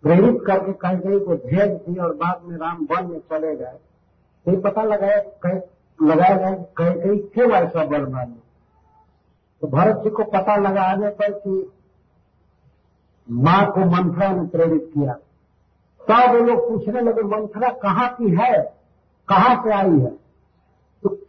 प्रेरित 0.04 0.38
करके 0.48 0.72
कैकई 0.82 1.20
को 1.20 1.36
भेज 1.46 1.72
दी 1.82 2.00
और 2.00 2.14
बाद 2.16 2.42
में 2.44 2.58
राम 2.58 2.88
वन 2.92 3.12
में 3.12 3.20
चले 3.20 3.56
गए 3.56 3.78
तो 4.46 4.52
ये 4.52 4.58
पता 4.58 4.84
लगाया 4.84 5.18
लगाया 6.00 6.36
गया 6.36 6.52
कि 6.52 6.64
कैकई 6.80 7.18
क्यों 7.34 7.52
ऐसा 7.52 7.84
वर 7.84 8.08
माने 8.10 8.44
तो 9.62 9.68
भरत 9.68 10.04
जी 10.04 10.10
को 10.10 10.24
पता 10.24 10.56
लगाने 10.56 11.10
पर 11.10 11.32
कि 11.40 11.72
माँ 13.30 13.66
को 13.72 13.86
मंथरा 13.86 14.32
ने 14.32 14.48
प्रेरित 14.48 14.92
किया। 14.94 15.14
तब 16.02 16.34
वो 16.34 16.40
लोग 16.40 16.70
पूछने 16.70 17.02
लगे 17.02 17.22
मंथरा 17.22 17.70
कहाँ 17.84 18.08
की 18.14 18.30
है? 18.36 18.62
कहाँ 19.28 19.56
से 19.64 19.72
आई 19.74 20.00
है? 20.00 20.12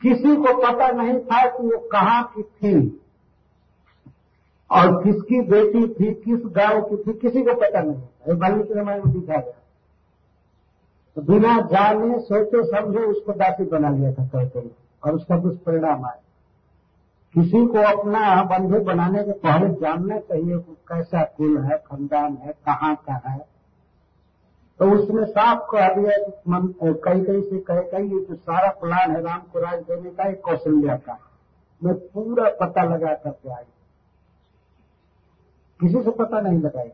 किसी 0.07 0.37
को 0.37 0.73
पता 0.73 0.89
नहीं 0.89 1.19
था 1.19 1.49
कि 1.49 1.63
वो 1.63 1.89
कहाँ 1.89 2.25
की 2.25 2.43
थी। 2.43 3.03
और 4.71 5.05
किसकी 5.05 5.41
बेटी 5.41 5.87
थी, 5.89 6.15
किस 6.15 6.41
गाँव 6.47 6.83
की 6.83 6.97
थी, 6.97 7.19
किसी 7.19 7.43
को 7.43 7.55
पता 7.55 7.81
नहीं 7.81 8.01
था। 8.01 8.35
वाल्मीकि 8.35 8.75
रामायण 8.75 9.05
में 9.05 9.21
दिखा 9.21 9.41
गया। 9.41 9.63
तो 11.17 11.23
बिना 11.23 11.61
जाने, 11.61 12.19
सोचे, 12.19 12.65
समझे, 12.65 12.99
उसको 12.99 13.33
दासी 13.33 13.65
बना 13.65 13.91
लिया 13.91 14.13
था 14.13 14.27
कहते 14.27 14.71
और 15.05 15.15
उसका 15.15 15.39
दुष्परिणाम 15.39 16.05
आया। 16.05 16.23
किसी 17.35 17.67
को 17.67 17.79
अपना 17.79 18.43
बंधु 18.43 18.81
बनाने 18.81 19.25
के 19.25 19.33
पहले 19.33 19.75
जानना 19.75 20.19
चाहिए 20.19 20.59
कि 20.59 20.77
कैसा 20.89 21.25
कुल 21.25 21.59
है, 21.59 21.79
खानदान 21.79 22.35
है, 22.35 22.53
कहाँ 22.53 22.97
का 22.97 23.31
है। 23.31 23.56
तो 24.81 24.91
उसने 24.93 25.25
साफ़ 25.27 25.61
कह 25.71 25.89
दिया 25.95 26.17
कि 26.19 26.93
कई 27.05 27.21
कई 27.23 27.41
से 27.43 27.59
कह 27.61 27.81
कई 27.93 28.03
ये 28.05 28.21
जो 28.21 28.35
सारा 28.37 28.69
प्लान 28.81 29.11
है 29.11 29.23
राम 29.23 29.41
को 29.53 29.61
राज 29.61 29.79
देने 29.81 30.11
का, 30.11 30.25
एक 30.25 30.41
कौशल्या 30.41 30.97
का। 30.99 31.19
मैं 31.83 31.95
पूरा 31.95 32.49
पता 32.61 32.85
लगा 32.85 33.15
करके 33.15 33.51
आई। 33.51 33.65
किसी 35.81 36.03
से 36.03 36.11
पता 36.13 36.41
नहीं 36.41 36.61
लगाई 36.61 36.89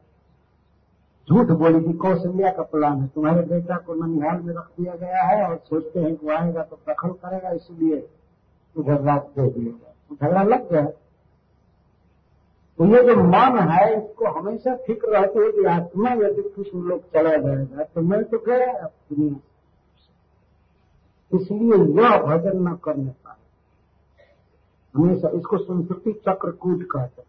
झूठ 1.28 1.50
बोली 1.58 1.80
कि 1.82 1.92
कौशल्या 1.98 2.50
का 2.52 2.62
प्लान 2.70 3.00
है। 3.00 3.06
तुम्हारे 3.08 3.42
बेटा 3.44 3.76
को 3.78 3.94
ननिहाल 3.96 4.40
में 4.40 4.54
रख 4.54 4.68
दिया 4.78 4.94
गया 4.96 5.22
है 5.22 5.44
और 5.48 5.56
सोचते 5.60 6.00
हैं 6.00 6.14
कि 6.16 6.28
आएगा 6.30 6.62
तो 6.62 6.78
दखल 6.88 7.08
करेगा, 7.08 7.50
इसलिए 7.50 8.08
उधर 8.76 9.00
रात 9.02 9.30
दे 9.38 9.48
दिएगा 9.50 10.16
झगड़ा 10.16 10.42
लग 10.44 10.70
गया। 10.72 10.86
तो 12.78 12.86
ये 12.86 13.02
जो 13.02 13.16
मन 13.16 13.58
है 13.58 14.04
इसको 14.04 14.26
हमेशा 14.26 14.74
फ़िक्र 14.76 15.08
रहती 15.08 15.38
है 15.38 15.52
कि 15.52 15.64
आत्मा 15.64 16.10
यदि 16.10 16.42
कुछ 16.42 16.74
लोग 16.74 17.00
चला 17.12 17.36
जाएगा 17.36 17.84
तो 17.84 18.00
मैं 18.00 18.24
तो 18.24 18.38
गया 18.38 18.72
दुनिया 18.82 19.48
इसलिए 21.38 22.02
यह 22.02 22.22
भजन 22.22 22.68
न 22.68 22.74
करने 22.84 23.10
पाए। 23.10 23.34
हमेशा 24.96 25.28
इसको 25.28 25.58
संस्कृति 25.58 26.12
चक्रकूट 26.12 26.82
कहते 26.82 27.22
हैं। 27.22 27.28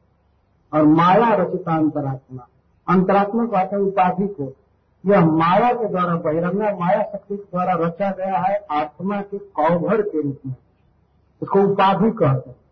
और 0.73 0.87
माया 0.87 1.35
रचिता 1.35 1.77
अंतरात्मा। 1.77 2.47
अंतरात्मा 2.89 3.45
को 3.45 3.55
आता 3.55 3.77
उपाधि 3.77 4.27
को। 4.27 4.53
यह 5.05 5.25
माया 5.25 5.73
के 5.73 5.85
द्वारा 5.85 6.15
बहिरंगा 6.15 6.75
माया 6.75 7.03
शक्ति 7.03 7.37
के 7.37 7.43
द्वारा 7.43 7.73
रचा 7.73 8.11
गया 8.11 8.39
है, 8.39 8.65
आत्मा 8.71 9.21
के 9.21 9.37
कौभर 9.37 10.01
के 10.01 10.21
रूप 10.21 10.39
में। 10.45 10.55
इसको 11.43 11.59
उपाधि 11.59 12.11
कहते 12.11 12.49
हैं। 12.49 12.62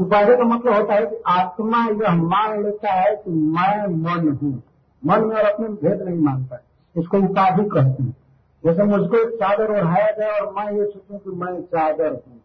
उपाधि 0.00 0.36
का 0.36 0.44
मतलब 0.44 0.74
होता 0.74 0.94
है 0.94 1.06
कि 1.06 1.16
आत्मा 1.26 1.84
यह 1.86 2.14
मान 2.14 2.62
लेता 2.64 2.92
है 2.92 3.16
कि 3.16 3.30
मैं 3.30 3.86
मन 3.86 4.28
हूँ। 4.42 4.62
मन 5.04 5.24
में 5.24 5.36
और 5.36 5.42
अपने 5.42 5.68
भेद 5.68 6.02
नहीं 6.02 6.18
मानता 6.18 6.56
है। 6.56 6.62
इसको 6.96 7.18
उपाधि 7.18 7.64
कहते 7.64 8.02
हैं। 8.02 8.16
जैसे 8.64 8.82
मुझको 8.82 9.16
एक 9.16 9.34
चादर 9.34 9.70
ओढ़ाया 9.70 10.10
गया 10.10 10.32
और 10.32 10.52
मैं 10.52 10.72
ये 10.78 10.84
सोचूं 10.84 11.18
कि 11.18 11.30
मैं 11.30 11.62
चादर 11.62 12.10
हूँ। 12.10 12.42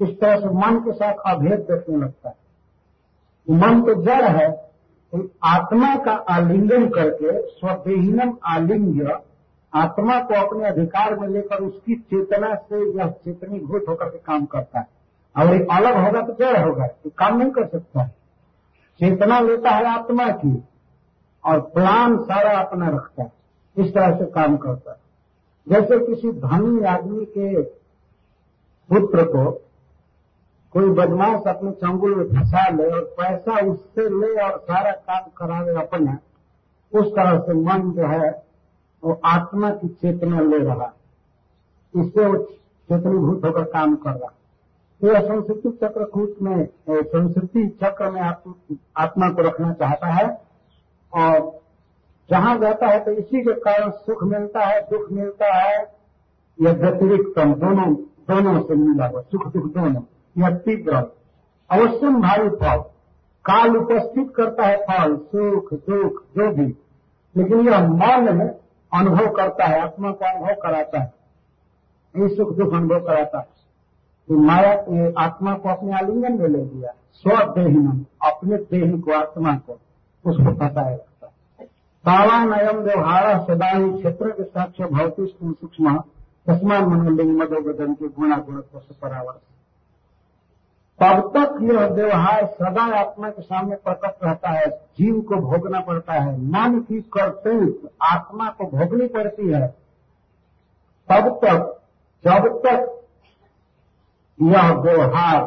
इस 0.00 0.20
तरह 0.20 0.36
से 0.36 0.46
मन 0.46 0.80
के 0.80 0.92
साथ 0.92 1.14
अभेद 1.26 1.58
देखने 1.60 1.96
लगता 1.96 2.28
है। 2.28 2.36
मन 3.48 3.82
तो 3.82 3.94
जड़ 4.02 4.24
है 4.24 4.50
तो 5.12 5.30
आत्मा 5.44 5.96
का 5.96 6.12
आलिंगन 6.12 6.88
करके 6.88 7.40
स्वदेहीनम 7.48 8.36
आलिंग्य 8.44 9.18
आत्मा 9.72 10.18
को 10.20 10.34
अपने 10.34 10.68
अधिकार 10.68 11.18
में 11.18 11.28
लेकर 11.28 11.56
उसकी 11.56 11.94
चेतना 11.94 12.54
से 12.54 12.98
यह 12.98 13.06
चेतनी 13.06 13.32
चेतनीभूत 13.32 13.84
होकर 13.88 14.06
के 14.06 14.18
काम 14.18 14.44
करता 14.44 14.80
है। 14.80 15.01
और 15.36 15.54
एक 15.54 15.68
अलग 15.70 15.96
होगा 15.96 16.20
तो 16.22 16.32
जड़ 16.32 16.56
होगा 16.64 16.86
तो 16.86 17.10
काम 17.10 17.38
नहीं 17.38 17.50
कर 17.50 17.66
सकता। 17.66 18.02
है 18.02 18.14
चेतना 19.00 19.40
लेता 19.40 19.70
है 19.70 19.84
आत्मा 19.86 20.28
की 20.32 20.62
और 21.44 21.60
प्लान 21.60 22.16
सारा 22.18 22.58
अपना 22.58 22.88
रखता 22.88 23.22
है। 23.22 23.32
इस 23.76 23.94
तरह 23.94 24.16
से 24.18 24.24
काम 24.24 24.56
करता 24.56 24.90
है। 24.90 25.00
जैसे 25.68 26.06
किसी 26.06 26.32
धनी 26.32 26.84
आदमी 26.84 27.24
के 27.24 27.62
पुत्र 28.90 29.24
को 29.24 29.50
कोई 30.72 30.90
बदमाश 30.90 31.42
अपने 31.46 31.70
चंगुल 31.70 32.14
में 32.14 32.24
फंसा 32.24 32.68
ले 32.68 32.90
और 32.90 33.00
पैसा 33.00 33.60
उससे 33.70 34.08
ले 34.08 34.42
और 34.42 34.58
सारा 34.58 34.90
काम 34.90 35.30
करावे 35.36 35.74
अपना, 35.74 36.18
उस 36.92 37.12
तरह 37.12 37.38
से 37.38 37.54
मन 37.54 37.90
जो 37.90 38.06
है, 38.06 38.30
वो 39.04 39.20
आत्मा 39.24 39.70
की 39.70 39.88
चेतना 39.88 40.40
ले 40.40 40.58
रहा 40.58 40.92
इससे 41.96 42.26
वो 42.26 42.36
चेतनीभूत 42.88 43.44
होकर 43.44 43.64
काम 43.64 43.94
कर 43.96 44.10
रहा 44.10 44.32
यह 45.02 45.20
संस्कृति 45.20 45.70
चक्रकूट 45.82 46.34
में 46.42 46.66
संस्कृति 46.90 47.66
चक्र 47.84 48.10
में 48.10 48.20
आप, 48.20 48.42
आत्मा 48.96 49.28
को 49.28 49.42
रखना 49.42 49.72
चाहता 49.72 50.06
है 50.06 50.26
और 51.12 51.60
जहाँ 52.30 52.58
जाता 52.58 52.86
है 52.86 52.98
तो 53.04 53.10
इसी 53.10 53.40
के 53.40 53.52
कारण 53.60 53.90
सुख 53.90 54.22
मिलता 54.24 54.64
है 54.64 54.80
दुख 54.82 55.10
मिलता 55.12 55.52
है। 55.54 55.78
यह 56.58 56.72
व्यतिरिक्तम 56.72 57.54
दोनों 57.54 57.94
दोनों 58.30 58.60
से 58.62 58.74
मिला 58.74 59.06
हुआ 59.06 59.20
सुख 59.22 59.46
दुख 59.52 59.64
दोनों 59.72 60.02
यह 60.36 60.56
तीव्र 60.56 60.96
अवश्य 61.70 62.10
भारी 62.20 62.48
फल 62.48 62.82
काल 63.44 63.76
उपस्थित 63.76 64.32
करता 64.36 64.66
है 64.66 64.76
फल 64.82 65.16
सुख 65.16 65.72
दुख 65.74 66.22
जो 66.36 66.50
भी। 66.52 66.66
लेकिन 67.36 67.60
यह 67.60 67.88
मन 67.88 68.48
अनुभव 68.92 69.30
करता 69.30 69.66
है 69.66 69.80
आत्मा 69.80 70.10
को 70.10 70.24
अनुभव 70.24 70.54
कराता 70.62 71.00
है। 71.00 71.12
ये 72.16 72.28
सुख 72.28 72.56
दुख 72.56 72.72
अनुभव 72.74 73.00
कराता 73.00 73.38
है। 73.38 73.61
कि 74.28 74.34
माया 74.34 74.72
ये 74.72 75.14
आत्मा 75.18 75.54
को 75.54 75.68
अपने 75.68 75.92
आलिंगन 75.92 76.40
में 76.40 76.48
ले 76.48 76.64
लिया। 76.64 76.92
स्वदेहिनम 77.12 78.04
अपने 78.28 78.56
देह 78.56 79.00
को, 79.00 79.12
आत्मा 79.12 79.56
को, 79.56 79.72
उसको 80.26 80.54
फंसाए 80.54 80.94
रखता 80.94 81.26
तावान 82.08 82.52
अयम 82.52 82.76
व्यवहार 82.76 83.40
सदा 83.40 83.66
ही 83.66 83.92
क्षेत्र 83.92 84.30
के 84.30 84.44
साक्ष्य 84.44 84.84
भौतिक 84.84 85.28
सूक्ष्म 85.28 85.98
तस्मान 86.46 86.84
मनोलिंग, 86.84 87.38
मदोगदन 87.38 87.94
के 87.94 88.08
गुणा 88.08 88.36
गुण 88.36 88.60
से 88.60 88.94
परावर्त 89.02 89.40
तब 91.02 91.32
तक 91.36 91.62
यह 91.62 91.86
व्यवहार 91.86 92.46
सदा 92.46 93.00
आत्मा 93.00 93.30
के 93.30 93.42
सामने 93.42 93.76
प्रकट 93.76 94.16
रहता 94.24 94.48
है। 94.48 94.66
जीव 94.66 95.20
को 95.20 95.36
भोगना 95.36 95.80
पड़ता 95.80 96.12
है। 96.12 96.40
मन 96.40 96.80
की 96.80 97.00
करतूत 97.00 97.90
आत्मा 98.02 98.48
को 98.50 98.64
भोगनी 98.64 99.06
पड़ती 99.06 99.48
है। 99.48 99.68
तब 101.08 101.40
तक, 101.44 101.80
जब 102.24 102.62
तक 102.66 103.01
यह 104.42 104.72
व्यवहार 104.72 105.44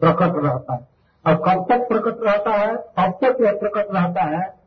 प्रकट 0.00 0.44
रहता 0.44 0.74
है। 0.74 0.88
और 1.26 1.34
कब 1.34 1.66
तक 1.68 1.88
प्रकट 1.88 2.20
रहता 2.20 2.50
है? 2.50 2.76
तब 2.76 3.18
तक 3.24 3.36
यह 3.40 3.52
प्रकट 3.52 3.86
रहता 3.90 4.22
है? 4.22 4.64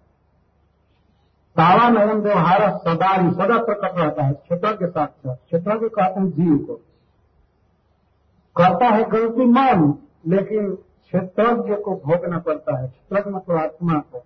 तावा 1.59 1.89
नयन 1.89 2.17
व्यवहार 2.17 2.77
सदा 2.77 3.07
ही 3.07 3.31
सदा 3.31 3.63
प्रकट 3.63 3.97
रहता 3.97 4.23
है, 4.23 4.33
क्षेत्र 4.33 4.73
के 4.73 4.87
साथ 4.87 5.07
साथ, 5.07 5.35
क्षेत्र 5.35 5.77
के 5.77 5.89
कहते 5.89 6.19
हैं 6.19 6.29
जीव 6.29 6.57
को। 6.57 6.73
करता 8.57 8.85
है 8.85 9.03
गलती 9.03 9.45
मन, 9.45 9.93
लेकिन 10.27 10.75
क्षेत्रज्ञ 10.75 11.75
को 11.75 11.95
भोगना 11.95 12.39
पड़ता 12.39 12.77
है, 12.77 12.87
क्षेत्रज्ञ 12.87 13.29
मतलब 13.29 13.57
आत्मा 13.57 13.93
को। 13.93 14.23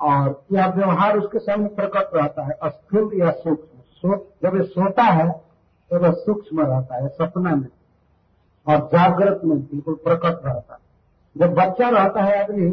और 0.00 0.44
यह 0.52 0.66
व्यवहार 0.66 1.18
उसके 1.18 1.38
सामने 1.38 1.68
प्रकट 1.68 2.10
रहता 2.14 2.42
है, 2.42 2.50
अस्थिर 2.50 3.10
या 3.14 3.30
सूक्ष्म। 3.30 4.20
जब 4.42 4.56
ये 4.56 4.62
सोता 4.62 5.02
है 5.02 5.53
तो 5.90 5.98
वह 5.98 6.10
सूक्ष्म 6.10 6.60
रहता 6.60 6.94
है, 6.94 7.08
सपना 7.08 7.56
में। 7.56 7.68
और 8.68 8.78
जागृत 8.78 9.40
में 9.44 9.58
बिल्कुल 9.58 9.94
प्रकट 9.94 10.40
रहता 10.44 10.74
है। 10.74 10.80
जब 11.36 11.54
बच्चा 11.54 11.88
रहता 11.88 12.22
है 12.22 12.44
आदमी, 12.44 12.70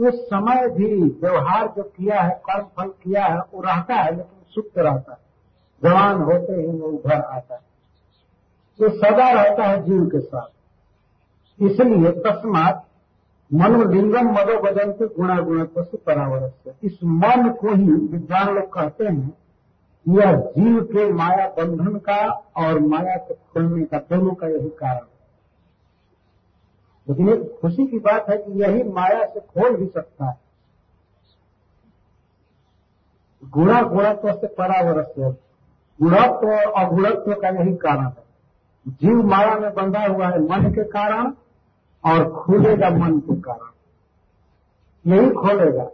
उस 0.00 0.14
समय 0.14 0.68
भी 0.68 1.02
व्यवहार 1.02 1.74
जो 1.76 1.82
किया 1.82 2.20
है, 2.20 2.42
कर्म 2.50 2.64
फल 2.64 2.88
किया 2.88 3.26
है, 3.26 3.38
वो 3.38 3.60
रहता 3.60 3.94
है, 3.94 4.10
लेकिन 4.10 4.44
सुप्त 4.48 4.78
रहता 4.78 5.12
है। 5.12 5.18
जवान 5.84 6.22
होते 6.22 6.52
ही 6.52 6.66
वो 6.66 6.88
उभर 6.88 7.12
आता 7.12 7.54
है। 7.54 7.60
ये 8.80 8.88
सदा 8.88 9.42
रहता 9.42 9.64
है 9.64 9.82
जीव 9.82 10.06
के 10.06 10.20
साथ। 10.20 10.46
इसलिए 11.62 12.10
तस्मात 12.10 12.86
मनोलिंगम 13.54 14.30
मदो 14.30 14.62
बदन 14.62 14.92
से 14.92 15.06
गुणा 15.06 15.40
गुणत्व 15.40 15.82
से 15.82 15.96
परावरत 15.96 16.76
इस 16.82 16.98
मन 17.04 17.48
को 17.48 17.74
ही 17.74 17.84
विद्वान 17.84 18.54
लोग 18.54 18.72
कहते 18.72 19.04
हैं 19.04 19.39
यह 20.08 20.36
जीव 20.36 20.82
के 20.82 21.12
माया 21.12 21.48
बंधन 21.48 21.98
का 21.98 22.30
और 22.56 22.78
माया 22.78 23.16
के 23.16 23.34
खोलने 23.34 23.84
का 23.84 23.98
दोनों 23.98 24.34
का 24.34 24.46
यही 24.46 24.68
कारण 24.68 25.06
लेकिन 27.08 27.28
एक 27.28 27.58
खुशी 27.60 27.86
की 27.86 27.98
बात 27.98 28.28
है 28.30 28.38
कि 28.38 28.62
यही 28.62 28.82
माया 28.82 29.26
से 29.26 29.40
खोल 29.40 29.76
भी 29.76 29.86
सकता 29.86 30.30
है। 30.30 30.40
गुणा 33.44 33.82
गुणत्व 33.82 34.32
से 34.32 34.46
परावरस्य 34.46 35.22
गुणत्व 36.02 36.48
और 36.48 36.84
अगुणत्व 36.84 37.34
का 37.34 37.48
यही 37.48 37.76
कारण 37.76 38.04
है। 38.04 38.24
जीव 38.88 39.22
माया 39.22 39.54
में 39.54 39.74
बंधा 39.74 40.06
हुआ 40.06 40.28
है 40.28 40.38
मन 40.38 40.72
के 40.72 40.84
कारण 40.84 41.32
और 42.04 42.42
खुलेगा 42.42 42.90
मन 42.90 43.18
के 43.18 43.40
कारण। 43.40 43.70
यही 45.12 45.30
खोलेगा। 45.30 45.90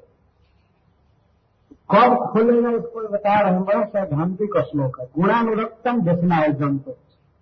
कब 1.95 2.31
खोलेगा 2.33 2.71
इसको 2.71 3.09
बता 3.09 3.41
रहे 3.41 3.53
हैं, 3.53 3.65
बड़ा 3.65 3.85
सैद्धांतिक 3.85 4.59
श्लोक 4.59 5.01
है। 5.01 5.07
गुणानुरक्तम 5.19 6.01
देखना 6.01 6.35
है 6.35 6.53
जंतु। 6.53 6.91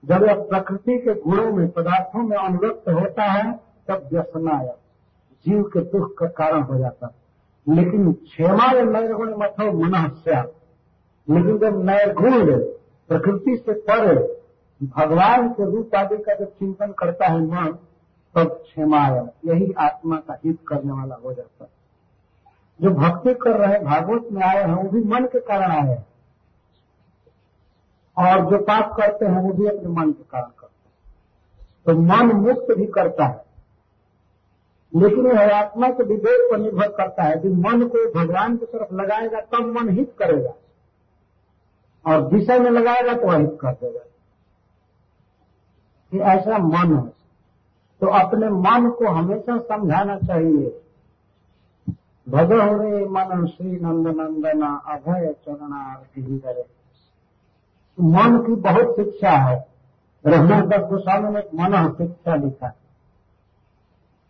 जब 0.04 0.22
यह 0.22 0.34
प्रकृति 0.34 0.98
के 0.98 1.14
गुणों 1.14 1.52
में, 1.52 1.70
पदार्थों 1.70 2.22
में 2.22 2.36
अनुरक्त 2.36 2.88
होता 2.88 3.22
है, 3.22 3.60
तब 3.88 4.08
व्यसनाय, 4.12 4.74
जीव 5.46 5.62
के 5.62 5.80
दुख 5.80 6.18
का 6.18 6.26
कारण 6.26 6.62
हो 6.62 6.78
जाता 6.78 7.06
है। 7.06 7.24
लेकिन 7.76 8.12
क्षेमा 8.12 8.72
या 8.72 8.82
नैर्गुण 8.82 9.34
मथो 9.34 9.72
मन 9.72 10.08
लेकिन 11.30 11.58
जब 11.58 11.84
नैर्गुण 11.84 12.58
प्रकृति 13.08 13.56
से 13.56 13.72
परे, 13.72 14.42
भगवान 14.86 15.48
के 15.48 15.64
रूप 15.64 15.94
आदि 15.94 16.16
का 16.16 16.34
जब 16.34 16.44
चिंतन 16.44 16.92
करता 16.98 17.26
है 17.26 17.46
मन, 17.46 17.78
तब 18.34 18.44
क्षमाय, 18.44 19.28
यही 19.46 19.72
आत्मा 19.78 20.16
का 20.16 20.38
हित 20.44 20.58
करने 20.68 20.92
वाला 20.92 21.14
हो 21.24 21.32
जाता 21.32 21.64
है। 21.64 21.73
जो 22.82 22.90
भक्ति 22.90 23.34
कर 23.34 23.50
रहे 23.50 23.78
भागवत 23.80 24.28
में 24.32 24.42
आए 24.42 24.64
हैं, 24.64 24.74
वो 24.74 24.90
भी 24.90 25.04
मन 25.04 25.24
के 25.24 25.40
कारण 25.40 25.70
आए 25.70 25.88
हैं। 25.88 26.06
और 28.18 28.50
जो 28.50 28.58
पाप 28.58 28.96
करते 28.96 29.26
हैं, 29.26 29.40
वो 29.40 29.52
भी 29.52 29.66
अपने 29.66 29.88
मन 29.88 30.12
के 30.12 30.22
कारण 30.22 30.50
करते 30.58 30.88
हैं। 30.88 30.94
तो 31.86 32.02
मन 32.02 32.36
मुक्त 32.36 32.66
भी 32.76 32.86
करता 32.86 33.24
है, 33.24 33.44
लेकिन 34.96 35.26
यह 35.26 35.56
आत्मा 35.56 35.88
के 35.88 36.02
विवेक 36.02 36.48
पर 36.50 36.58
निर्भर 36.58 36.88
करता 36.88 37.22
है। 37.22 37.40
कि 37.40 37.48
मन 37.48 37.82
को 37.82 38.12
भगवान 38.14 38.56
की 38.56 38.66
तरफ़ 38.66 38.94
लगाएगा, 38.94 39.40
तब 39.40 39.64
मन 39.64 39.88
हित 39.88 40.14
करेगा। 40.18 40.52
और 42.06 42.22
विषय 42.22 42.58
में 42.58 42.70
लगाएगा 42.70 43.14
तो 43.14 43.28
अहित 43.28 43.58
कर 43.60 43.72
देगा। 43.72 44.00
ऐसा 46.32 46.58
मन 46.58 46.96
है। 46.96 47.12
तो 48.00 48.06
अपने 48.06 48.48
मन 48.48 48.90
को 48.90 49.06
हमेशा 49.06 49.58
समझाना 49.58 50.18
चाहिए। 50.18 50.83
भजो 52.26 52.56
रे 52.82 53.04
मन 53.04 53.46
श्री 53.46 53.70
नंद 53.70 54.06
नंदना 54.08 54.68
अभय 54.86 55.32
चरणार्थी 55.44 56.38
करे 56.38 56.64
मन 57.98 58.38
की 58.38 58.54
बहुत 58.60 58.96
शिक्षा 58.96 59.30
है। 59.30 59.56
रघुनाथ 60.26 60.88
गोस्वामी 60.88 61.30
ने 61.30 61.40
मन 61.54 61.92
शिक्षा 61.92 62.34
लिखा। 62.34 62.72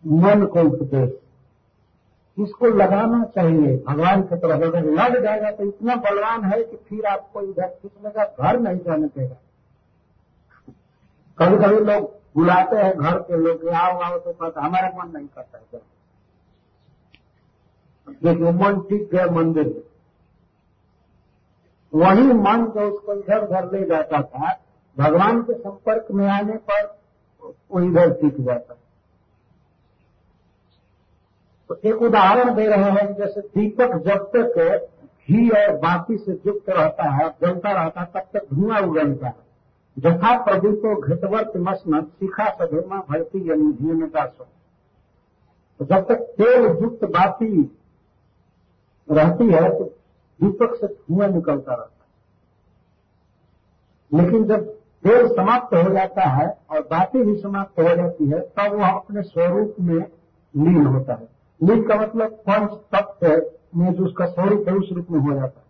मन 0.04 0.44
को 0.46 0.62
उपदेश। 0.62 1.12
इसको 2.38 2.66
लगाना 2.66 3.24
चाहिए। 3.24 3.76
भगवान 3.88 4.22
की 4.22 4.36
तरफ़ 4.36 4.62
अगर 4.62 4.84
लग 4.84 5.22
जाएगा 5.22 5.50
तो 5.50 5.64
इतना 5.64 5.96
बलवान 5.96 6.44
है 6.44 6.62
कि 6.64 6.76
फिर 6.76 7.06
आपको 7.06 7.40
इधर 7.40 7.68
खींचने 7.68 8.10
का 8.10 8.24
घर 8.24 8.58
नहीं 8.60 8.78
जाने 8.78 9.06
देगा। 9.06 9.36
कभी 11.38 11.56
कभी 11.56 11.84
लोग 11.84 12.12
बुलाते 12.36 12.76
हैं 12.76 12.98
घर 12.98 13.18
के 13.18 13.36
लोग 13.36 13.68
आओ 13.68 13.98
आओ 13.98 14.18
तो 14.18 14.32
कहते 14.32 14.60
हमारा 14.60 14.88
मन 14.88 15.12
नहीं 15.12 15.26
करता 15.26 15.58
है। 15.58 15.80
मन 18.08 18.80
ठीक 18.80 19.08
गया 19.12 19.26
मंदिर 19.26 19.82
वही 21.92 22.22
मन 22.22 22.64
जो 22.66 22.90
उसको 22.90 23.14
इधर 23.14 23.38
उधर 23.38 23.72
ले 23.72 23.84
जाता 23.86 24.22
था। 24.22 24.52
भगवान 24.98 25.42
के 25.42 25.54
संपर्क 25.54 26.06
में 26.10 26.26
आने 26.28 26.56
पर 26.70 26.84
वो 27.42 27.80
इधर 27.80 28.12
टिक 28.12 28.40
जाता। 28.40 28.74
तो 31.68 31.80
एक 31.84 32.02
उदाहरण 32.02 32.54
दे 32.54 32.66
रहे 32.66 32.90
हैं, 32.90 33.14
जैसे 33.14 33.40
दीपक 33.40 33.94
जब 34.06 34.30
तक 34.36 34.88
घी 35.30 35.48
और 35.48 35.76
बाकी 35.76 36.16
से 36.16 36.32
युक्त 36.46 36.68
रहता 36.68 37.10
है, 37.10 37.28
जलता 37.42 37.72
रहता 37.72 38.04
तब 38.04 38.26
तक 38.32 38.54
धुआँ 38.54 38.80
उगलता 38.80 39.26
है। 39.26 39.44
जथा 39.98 40.36
प्रदीपो 40.44 41.00
घृतवर्त 41.00 41.52
मसनत 41.56 42.04
शिखा 42.04 42.48
सधर्मा 42.50 42.98
भरती 43.10 43.50
यानी 43.50 44.08
का 44.08 44.26
सो 44.26 44.46
तो 45.80 45.84
जब 45.84 46.06
तक 46.08 46.14
तेल 46.14 46.64
युक्त 46.82 47.04
बाती 47.04 47.62
रहती 49.08 49.46
है 49.46 49.68
तो 49.70 49.84
दीपक 50.40 50.74
से 50.74 50.86
धुआँ 50.86 51.28
निकलता 51.28 51.74
रहता 51.74 52.04
है। 54.12 54.22
लेकिन 54.22 54.44
जब 54.44 54.64
तेल 55.04 55.26
समाप्त 55.28 55.74
हो 55.74 55.90
जाता 55.90 56.22
है 56.22 56.46
और 56.70 56.80
बाती 56.80 57.22
भी 57.22 57.36
समाप्त 57.40 57.78
हो 57.78 57.94
जाती 57.96 58.28
है, 58.28 58.40
तब 58.40 58.72
वह 58.72 58.88
अपने 58.88 59.22
स्वरूप 59.22 59.76
में 59.80 59.98
लीन 60.54 60.86
होता 60.86 61.14
है। 61.14 61.28
लीन 61.60 61.82
का 61.86 61.94
मतलब 61.94 62.30
पंच 62.48 62.70
तत्व 62.94 63.78
में 63.78 63.92
जो 63.92 64.04
उसका 64.04 64.26
स्वरूप 64.26 64.68
है 64.68 64.74
उस 64.74 64.88
रूप 64.92 65.10
में 65.10 65.20
हो 65.20 65.32
जाता 65.34 65.60
है। 65.60 65.64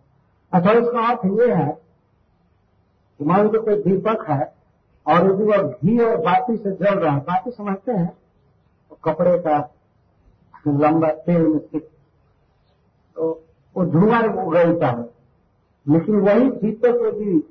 अच्छा 0.53 0.71
इसका 0.71 1.07
अर्थ 1.07 1.25
ये 1.41 1.53
है 1.53 1.69
कि 3.19 3.25
मान 3.25 3.47
लो 3.47 3.61
कोई 3.61 3.75
दीपक 3.75 4.25
है, 4.29 4.53
और 5.05 5.25
यदि 5.25 5.43
वह 5.43 5.57
घी 5.57 5.99
और 5.99 6.17
बाती 6.17 6.57
से 6.57 6.71
जल 6.71 6.99
रहा 6.99 7.13
है, 7.13 7.19
बाती 7.19 7.51
समझते 7.51 7.91
हैं? 7.91 8.17
तो 8.89 8.97
कपड़े 9.03 9.37
का 9.39 9.57
लंबा 10.67 11.07
तेल 11.07 11.41
में 11.41 11.59
तो 13.15 13.45
वो 13.75 13.85
धुआँ 13.85 14.21
उगलता 14.45 14.87
है। 14.87 15.03
लेकिन 15.87 16.15
वही 16.15 16.49
दीपक 16.51 16.99
यदि 17.01 17.43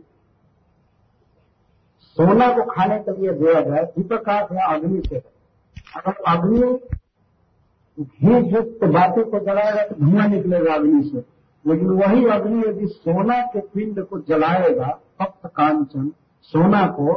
सोना 2.16 2.48
को 2.54 2.62
खाने 2.62 2.98
के 2.98 3.20
लिए 3.20 3.32
दिया 3.32 3.60
जाए, 3.60 3.84
दीपक 3.84 4.24
का 4.24 4.32
है 4.32 4.74
अग्नि 4.74 5.02
से। 5.08 5.16
अगर 5.96 6.12
अग्नि 6.28 6.78
घी 7.98 8.50
युक्त 8.50 8.84
बाती 8.84 9.22
को 9.24 9.38
जलाएगा 9.38 9.82
तो 9.82 9.94
धुआँ 9.94 10.26
निकलेगा 10.28 10.74
अग्नि 10.74 11.02
से। 11.02 11.24
लेकिन 11.64 11.88
वही 11.88 12.26
अग्नि 12.26 12.68
यदि 12.68 12.86
सोना 12.86 13.40
के 13.42 13.60
पिंड 13.60 14.04
को 14.04 14.18
जलाएगा, 14.20 14.88
तप्त 15.22 15.46
कांचन, 15.46 16.12
सोना 16.42 16.86
को 16.86 17.14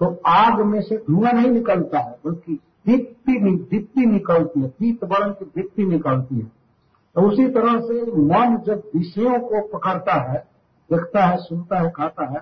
तो 0.00 0.20
आग 0.26 0.60
में 0.60 0.80
से 0.82 0.96
धुआँ 0.96 1.32
नहीं 1.32 1.50
निकलता 1.50 1.98
है, 1.98 2.16
बल्कि 2.26 2.58
दीप्ति 2.86 3.32
दीप्ति 3.70 4.06
निकलती 4.06 4.60
है 4.60 4.68
पीत 4.68 5.04
वर्ण 5.04 5.30
की 5.30 5.44
दीप्ति 5.44 5.84
निकलती 5.84 6.40
है। 6.40 6.61
तो 7.16 7.22
उसी 7.22 7.48
तरह 7.48 7.80
से 7.80 8.02
मन 8.02 8.62
जब 8.66 8.82
विषयों 8.94 9.38
को 9.40 9.78
पकड़ता 9.78 10.14
है, 10.32 10.38
देखता 10.90 11.26
है, 11.26 11.36
सुनता 11.36 11.78
है, 11.78 11.90
खाता 11.90 12.26
है 12.26 12.40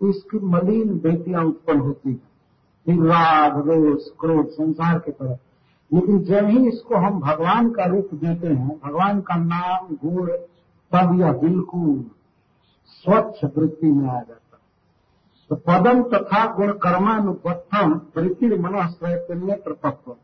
तो 0.00 0.08
इसकी 0.08 0.38
मलिन 0.38 0.98
बेटियाँ 0.98 1.44
उत्पन्न 1.44 1.80
होती 1.80 2.10
है। 2.10 2.28
राग 3.06 3.68
रोष, 3.68 4.02
क्रोध, 4.20 4.48
संसार 4.48 4.98
के 4.98 5.10
तरफ़ 5.10 5.38
लेकिन 5.92 6.22
जब 6.24 6.46
ही 6.46 6.68
इसको 6.68 6.96
हम 6.96 7.20
भगवान 7.20 7.70
का 7.70 7.84
रूप 7.84 8.10
देते 8.14 8.46
हैं, 8.46 8.80
भगवान 8.84 9.20
का 9.20 9.36
नाम, 9.36 9.96
गुण, 10.04 10.26
तब 10.92 11.20
यह 11.20 11.32
बिल्कुल 11.32 12.04
स्वच्छ 12.86 13.58
वृत्ति 13.58 13.86
में 13.86 14.08
आ 14.08 14.20
जाता 14.20 14.32
है। 14.32 14.68
तो 15.48 15.56
पदम 15.56 16.02
तथा 16.02 16.54
गुण 16.54 16.72
कर्मानुबद्धम 16.72 18.00
वृत्ति 18.16 18.46
मनोश्रय 18.46 19.14
तत्व 19.14 20.16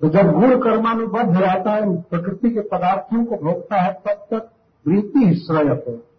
तो 0.00 0.08
जब 0.08 0.32
गुण 0.32 0.60
कर्मानुबद्ध 0.60 1.36
रहता 1.36 1.70
है, 1.70 2.02
प्रकृति 2.02 2.50
के 2.50 2.60
पदार्थों 2.60 3.24
को 3.24 3.36
भोगता 3.36 3.76
है, 3.76 3.92
तब 3.92 4.10
तक 4.10 4.50
वृत्ति 4.88 5.34
श्रयत 5.34 5.84
है। 5.88 6.10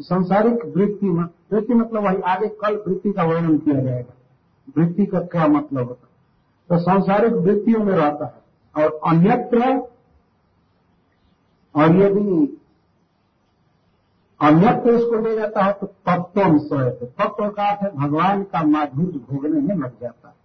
संसारिक 0.00 0.72
वृत्ति 0.76 1.06
में, 1.06 1.24
वृत्ति 1.24 1.74
मतलब 1.74 2.04
वही 2.04 2.20
आगे 2.20 2.48
कल 2.48 2.84
वृत्ति 2.88 3.12
का 3.12 3.24
वर्णन 3.24 3.58
किया 3.58 3.80
जाएगा। 3.80 4.14
वृत्ति 4.78 5.06
का 5.06 5.20
क्या 5.20 5.46
मतलब 5.46 5.88
होता 5.88 6.08
है? 6.08 6.12
तो 6.68 6.84
सांसारिक 6.84 7.32
वृत्तियों 7.32 7.80
में 7.80 7.94
रहता 7.94 8.24
है। 8.24 8.42
और 8.84 9.00
अन्यत्र, 9.06 9.88
और 11.76 11.96
यदि 11.96 12.58
अन्यत्र 14.40 14.90
इसको 14.90 15.16
ले 15.16 15.36
जाता 15.36 15.62
है 15.62 15.72
तो 15.72 15.86
तत्व 15.86 16.58
स्वयं 16.58 16.90
तत्व 16.90 17.48
का 17.48 17.70
अर्थ 17.70 17.82
है, 17.82 17.90
भगवान 17.96 18.42
का 18.42 18.62
माधुर्य 18.62 19.18
भोगने 19.30 19.60
में 19.60 19.74
लग 19.74 19.92
जाता 20.02 20.28
है। 20.28 20.34
तो 20.34 20.41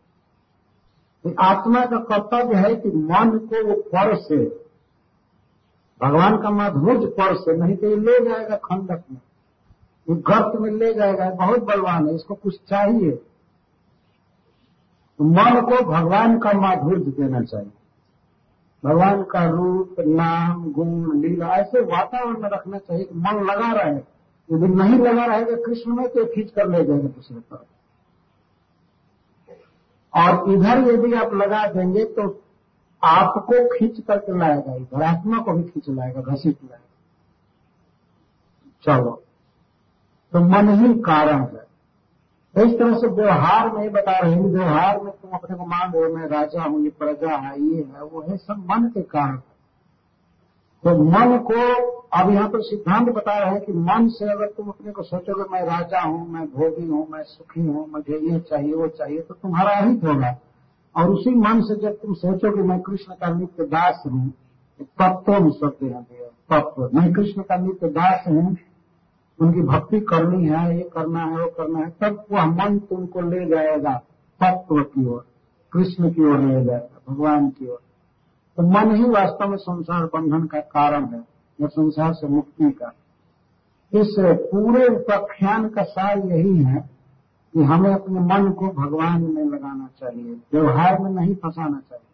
आत्मा 1.34 1.86
का 1.86 1.98
कर्तव्य 1.98 2.56
है 2.56 2.76
कि 2.76 2.90
मन 2.90 3.38
को 3.38 3.68
वो 3.68 3.76
पर 3.76 4.16
से, 4.16 4.46
भगवान 6.02 6.38
का 6.38 6.50
माधुर्य 6.50 7.06
पर 7.06 7.36
से, 7.36 7.58
नहीं 7.58 7.76
तो 7.76 7.88
ये 7.88 7.96
ले 7.96 8.30
जाएगा 8.30 8.56
खंडक 8.56 9.04
में। 9.12 9.22
ये 10.10 10.16
गर्त 10.16 10.60
में 10.60 10.72
ले 10.72 10.94
जाएगा 10.94 11.30
बहुत 11.30 11.63
बलवान 11.63 12.08
है, 12.08 12.16
इसको 12.16 12.36
कुछ 12.36 12.60
चाहिए। 12.70 13.12
तो 15.18 15.24
मन 15.24 15.62
को 15.62 15.86
भगवान 15.86 16.40
का 16.40 16.54
माधुर्य 16.54 17.04
देना 17.04 17.42
चाहिए। 17.42 17.72
भगवान 18.86 19.24
का 19.24 19.50
रूप, 19.50 19.96
नाम, 20.00 20.72
गुण, 20.72 21.22
लीला, 21.22 21.48
ऐसे 21.48 21.82
वातावरण 21.82 22.40
में 22.40 22.50
रखना 22.50 22.78
चाहिए 22.78 23.04
कि 23.04 23.16
मन 23.16 23.44
लगा 23.44 23.72
रहे। 23.72 24.18
यदि 24.52 24.68
नहीं 24.68 25.00
लगा 25.00 25.26
रहेगा 25.26 25.56
कृष्ण 25.56 25.96
में 25.96 26.08
तो 26.08 26.26
खींच 26.26 26.52
कर 26.52 26.68
ले 26.68 26.86
जाएँगे 26.86 27.08
दूसरे 27.08 27.38
तरफ़ 27.38 27.77
और 30.17 30.51
इधर 30.51 30.91
यदि 30.91 31.13
आप 31.13 31.34
लगा 31.34 31.65
देंगे 31.67 32.03
तो 32.06 32.27
आपको 33.03 33.67
खींच 33.67 33.99
करके 33.99 34.38
लाएगा 34.38 34.75
इधर 34.75 35.03
आत्मा 35.03 35.38
को 35.38 35.53
भी 35.53 35.63
खींच 35.63 35.89
लाएगा, 35.89 36.21
घसीट 36.21 36.58
लाएगा। 36.63 36.84
चलो 38.84 39.23
तो 40.34 40.39
मन 40.39 40.69
ही 40.69 40.93
कारण 41.01 41.43
है। 41.43 41.65
इस 42.56 42.77
तरह 42.80 42.97
से 42.97 43.08
व्यवहार 43.08 43.69
में 43.71 43.91
बता 43.91 44.17
रहे 44.19 44.32
हैं। 44.34 44.41
व्यवहार 44.41 45.01
में 45.01 45.12
तुम 45.12 45.32
अपने 45.32 45.58
को 45.58 45.65
मान 45.65 45.91
रहे 45.91 46.03
हो, 46.03 46.15
मैं 46.15 46.27
राजा 46.27 46.62
हूँ, 46.62 46.84
ये 46.84 46.89
प्रजा 46.89 47.36
है, 47.36 47.62
ये 47.62 47.84
है, 47.84 48.03
वो 48.03 48.21
है 48.21 48.38
सब 48.38 48.65
मन 48.71 48.88
के 48.88 49.01
कारण। 49.01 49.41
तो 50.84 51.04
मन 51.04 51.38
को, 51.38 51.62
अब 52.13 52.30
यहाँ 52.32 52.50
पर 52.50 52.62
सिद्धांत 52.62 53.10
बता 53.10 53.38
रहे 53.40 53.52
हैं 53.52 53.62
कि 53.62 53.74
मन 53.74 54.08
से 54.08 54.30
अगर 54.32 54.48
तुम 54.48 54.68
अपने 54.68 54.92
को 54.92 55.04
सोचोगे, 55.04 55.44
मैं 55.52 55.62
राजा 55.62 56.02
हूँ, 56.02 56.28
मैं 56.30 56.46
भोगी 56.46 56.88
हूँ, 56.88 57.08
मैं 57.12 57.24
सुखी 57.24 57.62
हूँ, 57.62 57.88
मुझे 57.92 58.20
ये 58.32 58.40
चाहिए, 58.40 58.74
वो 58.74 58.88
चाहिए 58.88 59.20
तो 59.20 59.34
तुम्हारा 59.34 59.76
हित 59.78 60.04
होगा। 60.04 60.36
और 60.96 61.10
उसी 61.10 61.30
मन 61.30 61.62
से 61.62 61.76
जब 61.76 61.94
तुम 61.94 62.13
सोचोगे, 62.13 62.62
मैं 62.62 62.80
कृष्ण 62.82 63.13
का 63.13 63.34
नित्य 63.34 63.63
दास 63.63 64.04
हूँ 64.08 64.34
तत्व 64.80 65.40
में 65.40 65.52
शब्द 65.52 65.84
यहाँ 65.84 66.04
तत्व। 66.52 66.90
मैं 66.94 67.12
कृष्ण 67.13 67.42
का 67.42 67.56
नित्य 67.56 67.88
दास 67.90 68.28
हूँ, 68.28 68.56
उनकी 69.40 69.62
भक्ति 69.62 70.00
करनी 70.00 70.46
है, 70.46 70.78
ये 70.78 70.90
करना 70.94 71.24
है, 71.26 71.38
वो 71.38 71.48
करना 71.48 71.80
है, 71.80 71.90
तब 72.02 72.26
वह 72.32 72.46
मन 72.46 72.78
तुमको 72.80 73.22
ले 73.22 73.46
जाएगा, 73.46 73.94
तत्व 74.42 74.82
की 74.84 75.06
ओर, 75.06 75.26
कृष्ण 75.74 76.12
की 76.12 76.24
ओर 76.24 76.40
ले 76.40 76.63
जाएगा, 76.66 77.02
भगवान 77.10 77.50
की 77.50 77.68
ओर। 77.68 77.80
तो 78.58 78.63
मन 78.63 78.96
ही 78.96 79.04
वास्तव 79.04 79.48
में 79.48 79.58
संसार 79.58 80.06
बंधन 80.06 80.46
का 80.46 80.60
कारण 80.60 81.06
है 81.06 81.20
या 81.60 81.67
संसार 81.67 82.13
से 82.13 82.28
मुक्ति 82.28 82.72
का। 82.72 82.93
इस 83.93 84.15
पूरे 84.20 84.88
उपाख्यान 84.88 85.67
का 85.70 85.84
सार 85.84 86.17
यही 86.17 86.63
है 86.63 86.82
कि 87.54 87.63
हमें 87.63 87.89
अपने 87.93 88.20
मन 88.20 88.52
को 88.52 88.67
भगवान 88.67 89.22
में 89.24 89.43
लगाना 89.46 89.88
चाहिए, 90.00 90.34
व्यवहार 90.54 91.00
में 91.00 91.10
नहीं 91.12 91.36
फंसाना 91.36 91.80
चाहिए। 91.80 92.06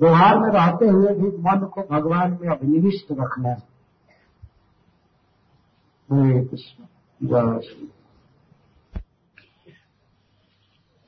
व्यवहार 0.00 0.38
में 0.38 0.48
रहते 0.50 0.88
हुए 0.88 1.14
भी 1.14 1.36
मन 1.38 1.66
को 1.66 1.82
भगवान 1.90 2.38
में 2.42 2.48
अभिनिविष्ट 2.48 3.12
रखना 3.12 3.48
है। 3.48 3.70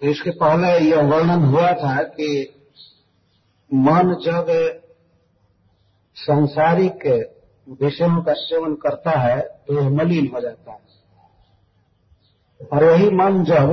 तो 0.00 0.07
इसके 0.11 0.31
पहले 0.31 0.68
यह 0.79 1.03
वर्णन 1.03 1.44
हुआ 1.44 1.72
था 1.72 2.03
कि 2.03 2.61
मन 3.70 4.14
जब 4.24 4.46
संसारिक 6.16 7.07
विषयों 7.81 8.22
का 8.22 8.33
सेवन 8.33 8.74
करता 8.74 9.18
है 9.18 9.40
तो 9.40 9.74
यह 9.74 9.88
मलिन 9.90 10.31
हो 10.35 10.40
जाता 10.40 10.72
है। 10.72 10.79
और 12.72 12.85
वही 12.85 13.11
मन 13.11 13.44
जब 13.44 13.72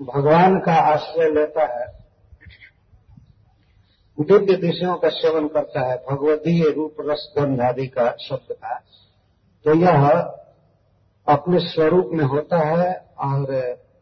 भगवान 0.00 0.58
का 0.58 0.74
आश्रय 0.74 1.30
लेता 1.30 1.64
है, 1.72 1.86
दिव्य 4.18 4.56
विषयों 4.56 4.96
का 4.96 5.08
सेवन 5.08 5.48
करता 5.48 5.80
है 5.80 5.96
भगवतीय 6.10 6.70
रूप, 6.70 6.96
रस, 7.00 7.32
गंध 7.38 7.60
आदि 7.60 7.86
का 7.86 8.10
शब्द 8.20 8.52
का 8.52 8.74
तो 9.64 9.74
यह 9.74 10.08
अपने 11.26 11.58
स्वरूप 11.60 12.10
में 12.12 12.24
होता 12.24 12.58
है 12.58 12.94
और 13.20 13.54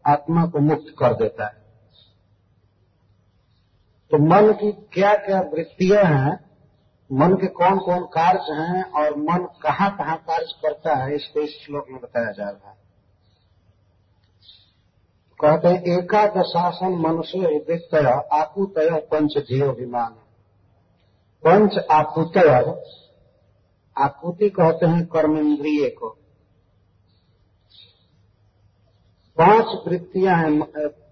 आत्मा 0.07 0.47
को 0.47 0.59
मुक्त 0.61 0.95
कर 0.99 1.15
देता 1.15 1.47
है। 1.47 1.70
तो 4.11 4.19
मन 4.19 4.53
की 4.53 4.73
क्या 4.93 5.15
क्या 5.17 5.41
वृत्तियाँ 5.41 6.05
हैं, 6.05 6.39
मन 7.11 7.35
के 7.35 7.47
कौन 7.47 7.79
कौन 7.79 8.05
कार्य 8.05 8.53
हैं 8.53 8.83
और 8.93 9.17
मन 9.17 9.47
कहाँ 9.63 9.91
कहाँ 9.97 10.17
कार्य 10.17 10.53
करता 10.63 10.95
है 10.95 11.15
इसको 11.15 11.41
इस 11.41 11.59
श्लोक 11.65 11.87
में 11.91 12.01
बताया 12.01 12.33
जा 12.33 12.45
रहा 12.45 12.71
है। 12.71 12.79
कहते 15.41 15.69
हैं, 15.69 15.99
एकादशासन 15.99 16.95
मनुष्य 16.99 17.39
वृत्तय 17.39 18.07
आकुतय 18.33 18.91
पंच 19.13 19.37
विमान 19.79 20.13
पंच 21.45 21.79
आकुतय, 21.91 22.49
आकुति 23.97 24.49
कहते 24.51 24.87
हैं 24.87 25.07
कर्मेंद्रिय 25.07 25.89
को। 25.91 26.09
पाँच 29.39 29.67
वृत्तियाँ 29.87 30.37
हैं, 30.37 30.61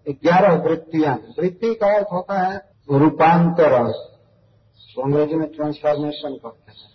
ग्यारह 0.08 0.54
वृत्तियाँ। 0.62 1.14
वृत्ति 1.38 1.74
का 1.74 1.94
अर्थ 1.96 2.12
होता 2.12 2.40
है 2.40 2.67
रूपांतर 2.90 3.92
तो 4.94 5.02
अंग्रेज़ी 5.02 5.34
में 5.34 5.48
ट्रांसफॉर्मेशन 5.48 6.34
कहते 6.34 6.72
हैं। 6.72 6.88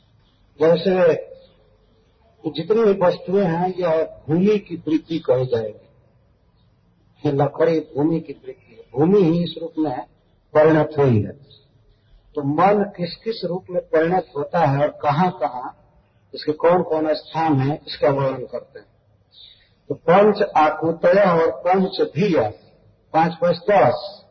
जैसे 0.60 1.14
जितनी 2.50 2.84
भी 2.84 3.00
वस्तुएँ 3.02 3.46
हैं, 3.46 3.74
यह 3.80 4.04
भूमि 4.28 4.58
की 4.60 4.76
वृत्ति 4.76 5.20
कही 5.20 5.46
जाएगी। 5.46 5.90
ये 7.26 7.32
लकड़ी 7.32 7.80
भूमि 7.80 8.20
की 8.20 8.34
वृत्ति 8.34 8.76
है। 8.76 9.00
भूमि 9.00 9.24
ही 9.24 9.44
इस 9.44 9.56
रूप 9.62 9.74
में 9.80 10.02
परिणत 10.54 10.90
हुई 10.98 11.22
है। 11.22 11.32
तो 12.36 12.44
मन 12.44 12.84
किस 12.84 13.16
किस 13.16 13.46
रूप 13.46 13.66
में 13.70 13.82
परिणत 13.82 14.28
होता 14.38 14.60
है 14.60 14.82
और 14.82 14.88
कहाँ 14.88 15.32
कहाँ, 15.32 15.78
इसके 16.34 16.52
कौन 16.52 16.84
कौन 16.84 17.14
स्थान 17.14 17.60
है, 17.60 17.82
इसका 17.88 18.10
वर्णन 18.10 18.46
करते 18.46 18.80
हैं। 18.80 18.88
तो 19.90 19.96
पंच 19.96 20.42
आकुतय 20.42 21.20
और 21.20 21.52
पंच 21.52 22.02
भी 22.02 22.36
पाँच 23.14 23.36
पाँच 23.36 23.58
दस 23.72 24.23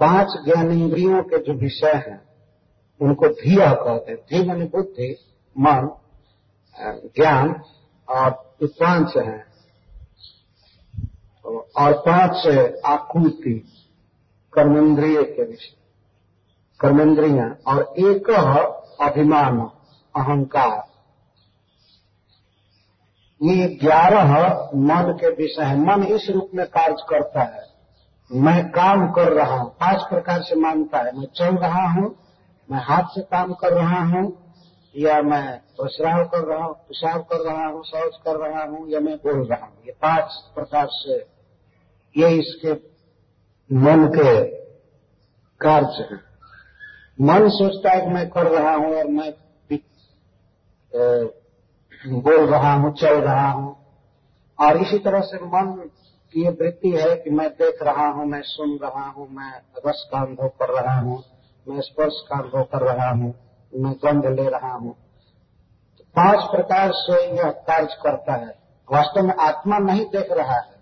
पाँच 0.00 0.26
ज्ञानेन्द्रियों 0.44 1.22
के 1.22 1.38
जो 1.38 1.52
विषय 1.52 1.92
हैं, 1.92 2.28
उनको 3.00 3.28
धीय 3.28 3.58
कहते 3.60 4.12
हैं। 4.12 4.18
धी 4.18 4.48
मन 4.48 4.66
बुद्धि, 4.66 5.16
मन 5.58 5.96
ज्ञान 7.16 7.62
और 8.08 8.56
पाँच 8.62 9.16
हैं। 9.16 9.50
और 11.78 11.92
पाँच 11.92 12.46
आकृति 12.86 13.72
कर्मेंद्रिय 14.52 15.22
के 15.22 15.44
विषय। 15.44 15.76
कर्मेंद्रिया 16.80 17.56
और 17.66 17.94
एक 17.98 18.30
अभिमान, 19.00 19.60
अहंकार। 20.16 20.90
ये 23.42 23.66
ग्यारह 23.68 24.48
मन 24.74 25.18
के 25.20 25.30
विषय 25.30 25.62
है। 25.62 25.78
मन 25.78 26.02
इस 26.04 26.30
रूप 26.30 26.50
में 26.54 26.66
कार्य 26.66 26.96
करता 27.08 27.42
है। 27.42 27.69
मैं 28.30 28.70
काम 28.70 29.10
कर 29.12 29.32
रहा 29.32 29.54
हूँ। 29.54 29.70
पाँच 29.70 30.02
प्रकार 30.02 30.42
से 30.42 30.56
मानता 30.56 30.98
है। 30.98 31.18
मैं 31.18 31.26
चल 31.36 31.56
रहा 31.56 31.86
हूँ, 31.88 32.14
मैं 32.70 32.78
हाथ 32.78 33.02
से 33.02 33.20
काम 33.20 33.52
कर 33.52 33.72
रहा 33.72 34.00
हूँ, 34.04 34.52
या 34.96 35.22
मैं 35.22 35.58
पसराव 35.58 36.24
कर 36.24 36.44
रहा 36.44 36.64
हूँ, 36.64 36.74
पेशाब 36.74 37.20
कर 37.22 37.40
रहा 37.40 37.66
हूँ, 37.66 37.82
शौच 37.84 38.16
कर 38.24 38.36
रहा 38.36 38.64
हूँ, 38.64 38.88
या 38.88 39.00
मैं 39.00 39.16
बोल 39.16 39.46
रहा 39.46 39.66
हूँ। 39.66 39.84
ये 39.86 39.92
पाँच 39.92 40.36
प्रकार 40.54 40.86
से, 40.90 41.26
ये 42.16 42.28
इसके 42.28 42.72
मन 43.70 44.06
के 44.16 44.44
कार्य 45.60 46.02
हैं। 46.02 46.20
मन 47.20 47.48
सोचता 47.48 47.90
है 47.90 48.00
कि 48.00 48.06
मैं 48.06 48.28
कर 48.30 48.46
रहा 48.46 48.74
हूँ 48.74 48.94
और 48.96 49.06
मैं 49.06 49.32
बोल 52.04 52.46
रहा 52.46 52.72
हूँ, 52.74 52.94
चल 52.94 53.14
रहा 53.14 53.50
हूँ। 53.50 53.76
और 54.58 54.76
इसी 54.76 54.98
तरह 54.98 55.20
से 55.20 55.36
मन 55.36 55.90
कि 56.32 56.44
ये 56.44 56.50
वृत्ति 56.50 56.90
है 56.90 57.16
कि 57.16 57.30
मैं 57.30 57.50
देख 57.50 57.82
रहा 57.82 58.08
हूँ, 58.08 58.26
मैं 58.26 58.42
सुन 58.42 58.78
रहा 58.82 59.10
हूँ, 59.10 59.28
मैं 59.30 59.62
रस 59.86 60.08
का 60.12 60.18
अनुभव 60.18 60.48
कर 60.48 60.82
रहा 60.82 61.00
हूँ, 61.00 61.24
मैं 61.68 61.80
स्पर्श 61.80 62.12
का 62.28 62.38
अनुभव 62.38 62.62
कर 62.62 62.94
रहा 62.94 63.10
हूँ, 63.10 63.34
मैं 63.74 63.92
गंध 63.92 64.40
ले 64.40 64.48
रहा 64.48 64.72
हूँ। 64.72 64.94
तो 65.98 66.04
पाँच 66.04 66.50
प्रकार 66.50 66.92
से 66.92 67.36
यह 67.36 67.50
कार्य 67.50 67.86
करता 67.86 68.34
है। 68.34 68.60
वास्तव 68.92 69.22
में 69.22 69.34
आत्मा 69.34 69.78
नहीं 69.78 70.04
देख 70.04 70.32
रहा 70.32 70.54
है। 70.54 70.80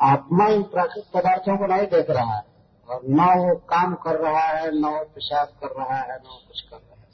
आत्मा 0.00 0.46
इन 0.46 0.62
प्राकृतिक 0.62 1.04
पदार्थों 1.14 1.58
को 1.58 1.66
नहीं 1.66 1.86
देख 1.86 2.10
रहा 2.10 2.34
है। 2.34 2.44
और 2.88 3.00
न 3.04 3.20
वो 3.20 3.56
काम 3.56 3.94
कर 3.94 4.16
रहा 4.16 4.46
है, 4.46 4.80
न 4.80 4.84
वो 4.84 5.04
पेशाब 5.04 5.48
कर 5.48 5.68
रहा 5.78 5.96
है, 5.96 6.16
न 6.16 6.22
वो 6.26 6.40
कुछ 6.48 6.60
कर 6.60 6.76
रहा 6.76 7.00
है। 7.00 7.08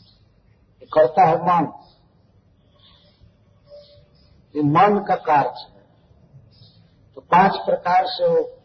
ये 0.83 0.87
करता 0.93 1.25
है 1.25 1.37
मन। 1.37 1.73
ये 4.57 4.63
मन 4.63 5.05
का 5.09 5.15
कार्य। 5.15 5.73
है 5.73 5.78
तो 7.19 7.23
पाँच 7.23 7.57
प्रकार 7.57 8.05
से 8.07 8.29
वो 8.29 8.61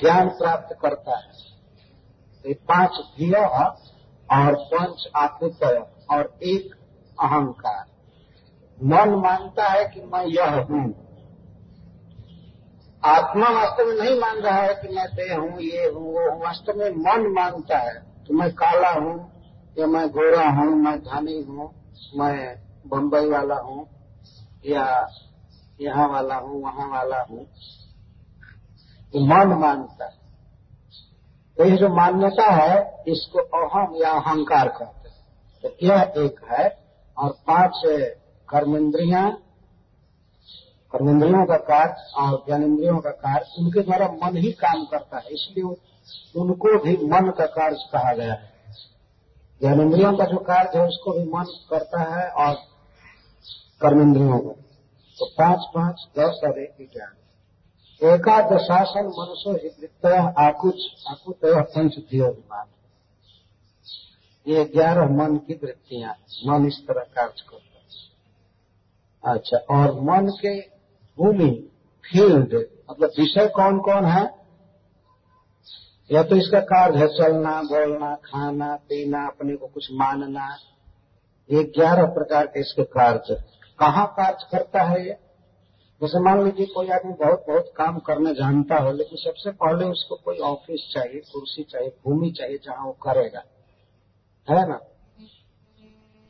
ज्ञान 0.00 0.28
प्राप्त 0.28 0.76
करता 0.82 1.18
है। 1.18 1.32
ये 2.46 2.54
पाँच 2.54 2.90
धिय 3.18 3.34
और 3.34 4.54
पंच 4.54 5.08
आकृत 5.16 5.64
और 6.10 6.38
एक 6.42 6.74
अहंकार। 7.20 7.84
मन 8.84 9.14
मानता 9.14 9.64
है 9.64 9.84
कि 9.84 10.00
मैं 10.00 10.24
यह 10.26 10.54
हूँ। 10.70 10.94
आत्मा 13.04 13.48
वास्तव 13.48 13.84
में 13.84 13.94
नहीं 13.94 14.20
मान 14.20 14.36
रहा 14.36 14.60
है 14.62 14.74
कि 14.74 14.88
मैं 14.88 15.06
देह 15.14 15.36
हूँ, 15.36 15.60
ये 15.60 15.88
हूँ, 15.88 16.12
वो 16.12 16.30
हूँ। 16.30 16.40
वास्तव 16.40 16.72
में 16.76 16.90
मन 16.90 17.32
मानता 17.32 17.78
है 17.78 18.24
कि 18.26 18.34
मैं 18.34 18.52
काला 18.52 18.90
हूँ, 18.90 19.32
या 19.78 19.86
मैं 19.86 20.08
गोरा 20.08 20.48
हूँ, 20.48 20.76
मैं 20.76 20.98
धनी 21.00 21.42
हूँ, 21.42 21.74
मैं 22.16 22.56
बम्बई 22.86 23.26
वाला 23.26 23.54
हूँ, 23.54 23.88
या 24.66 25.08
यहाँ 25.80 26.08
वाला 26.08 26.34
हूँ, 26.34 26.62
वहाँ 26.62 26.88
वाला 26.88 27.26
हूँ। 27.30 27.44
तो 29.12 29.20
मन 29.20 29.58
मानता 29.58 30.04
है। 30.04 30.18
तो 31.56 31.64
ये 31.64 31.76
जो 31.76 31.88
मान्यता 31.88 32.50
है, 32.50 33.04
इसको 33.08 33.38
अहम 33.38 33.96
या 33.96 34.10
अहंकार 34.10 34.68
कहते 34.68 35.08
हैं। 35.08 35.18
तो 35.62 35.86
यह 35.86 36.12
एक 36.16 36.44
है, 36.50 36.84
और 37.18 37.30
पाँच 37.30 37.72
कर्मेंद्रिया, 38.48 39.30
कर्मेंद्रियों 40.92 41.46
का 41.46 41.56
कार्य 41.56 41.94
और 42.16 42.44
ज्ञानेन्द्रियों 42.46 42.98
का 42.98 43.10
कार्य, 43.10 43.46
उनके 43.58 43.80
द्वारा 43.80 44.06
मन 44.06 44.36
ही 44.36 44.52
काम 44.52 44.84
करता 44.84 45.18
है। 45.18 45.26
इसलिए 45.26 45.64
उनको 46.40 46.78
भी 46.78 46.96
मन 46.96 47.30
का 47.30 47.46
कार्य 47.46 47.76
कहा 47.92 48.12
गया 48.12 48.32
है। 48.32 48.52
ज्ञानेन्द्रियों 49.60 50.16
का 50.16 50.24
जो 50.24 50.36
कार्य 50.36 50.78
है, 50.78 50.86
उसको 50.86 51.12
भी 51.12 51.24
मन 51.24 51.44
करता 51.70 52.00
है 52.00 52.30
और 52.30 52.54
कर्मेंद्रियों 53.80 54.38
का। 54.38 54.67
तो 55.18 55.26
पाँच 55.26 55.58
पाँच, 55.74 56.08
दस 56.18 56.40
और 56.44 56.58
एक 56.58 56.74
ग्यारह 56.80 57.14
एकादशासन 58.02 59.06
मनुष्य 59.06 59.50
हित 59.50 60.06
आकुच 60.38 60.80
आकुत 61.08 61.40
पंच 61.44 61.94
धियोभिमान 62.10 62.66
ये 64.46 64.64
ग्यारह 64.64 65.04
मन 65.04 65.36
की 65.36 65.54
वृत्तियाँ, 65.54 66.14
मन 66.46 66.66
इस 66.66 66.78
तरह 66.88 67.02
कार्य 67.02 67.42
करता 67.50 67.78
है। 67.78 69.34
अच्छा 69.34 69.56
और 69.56 70.00
मन 70.00 70.30
के 70.30 70.60
भूमि, 71.18 71.50
फ़ील्ड 72.04 72.54
मतलब 72.90 73.10
विषय 73.18 73.48
कौन 73.48 73.78
कौन 73.78 74.04
है? 74.04 74.38
या 76.12 76.22
तो 76.22 76.36
इसका 76.36 76.60
कार्य 76.60 76.98
है 76.98 77.06
चलना, 77.08 77.62
बोलना, 77.62 78.14
खाना, 78.14 78.74
पीना, 78.76 79.26
अपने 79.26 79.56
को 79.56 79.66
कुछ 79.66 79.88
मानना। 79.92 80.56
ये 81.52 81.64
ग्यारह 81.64 82.04
प्रकार 82.04 82.46
के 82.46 82.60
इसके 82.60 82.84
कार्य 82.84 83.57
कहाँ 83.80 84.06
कार्य 84.06 84.46
करता 84.52 84.82
है 84.82 85.06
ये? 85.06 85.16
जैसे 86.02 86.20
मान 86.20 86.44
लीजिए 86.44 86.66
कोई 86.66 86.88
आदमी 86.88 87.12
बहुत 87.12 87.44
बहुत 87.48 87.72
काम 87.76 87.98
करने 87.98 88.34
जानता 88.34 88.76
हो, 88.76 88.92
लेकिन 88.92 89.18
सबसे 89.18 89.50
पहले 89.50 89.84
उसको 89.84 90.16
कोई 90.16 90.38
ऑफ़िस 90.38 90.90
चाहिए, 90.92 91.20
कुर्सी 91.20 91.62
चाहिए, 91.62 91.88
भूमि 91.88 92.30
चाहिए 92.30 92.58
जहाँ 92.64 92.86
वो 92.86 92.92
करेगा। 92.92 93.42
है 94.50 94.68
ना? 94.68 94.80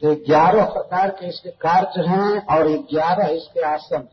तो 0.03 0.15
ग्यारह 0.15 0.65
प्रकार 0.65 1.11
के 1.11 1.29
इसके 1.29 1.51
कार्य 1.51 2.01
हैं 2.01 2.47
और 2.47 2.69
ग्यारह 2.69 3.27
इसके 3.27 3.61
आसन। 3.61 4.09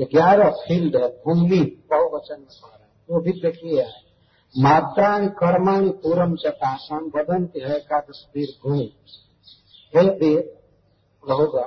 ग्यारह 0.00 0.50
फ़ील्ड 0.50 0.96
है, 0.96 1.08
भूमि, 1.08 1.82
बहुवचन 1.90 2.40
में 2.40 2.48
कह 2.48 2.68
रहे 2.68 2.82
हैं। 2.82 3.04
वो 3.10 3.20
भी 3.20 3.32
देखिए 3.32 3.82
है। 3.82 4.10
मात्राणी 4.58 5.28
कर्माणी 5.28 5.90
पूरम 5.90 6.36
चतासन 6.36 7.10
बदंत 7.14 7.52
है 7.56 7.76
एकादश 7.76 8.28
वीर 8.36 8.48
भूमि। 8.62 8.94
वीर 9.96 10.59
रहोगा 11.28 11.66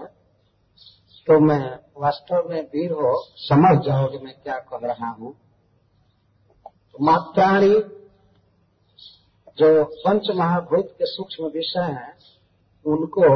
तो 1.28 1.40
मैं 1.40 1.80
वास्तव 1.98 2.50
में 2.50 2.62
वीर 2.62 2.92
हो, 2.92 3.24
समझ 3.24 3.86
जाओ 3.86 4.08
कि 4.08 4.18
मैं 4.18 4.34
क्या 4.44 4.58
कह 4.60 4.80
रहा 4.84 5.10
हूँ। 5.10 5.34
तो 6.66 7.04
मात्राणी 7.06 7.74
जो 9.58 9.84
पंच 9.84 10.28
महाभूत 10.36 10.96
के 10.98 11.06
सूक्ष्म 11.06 11.46
विषय 11.46 11.80
हैं, 11.80 12.18
उनको 12.86 13.28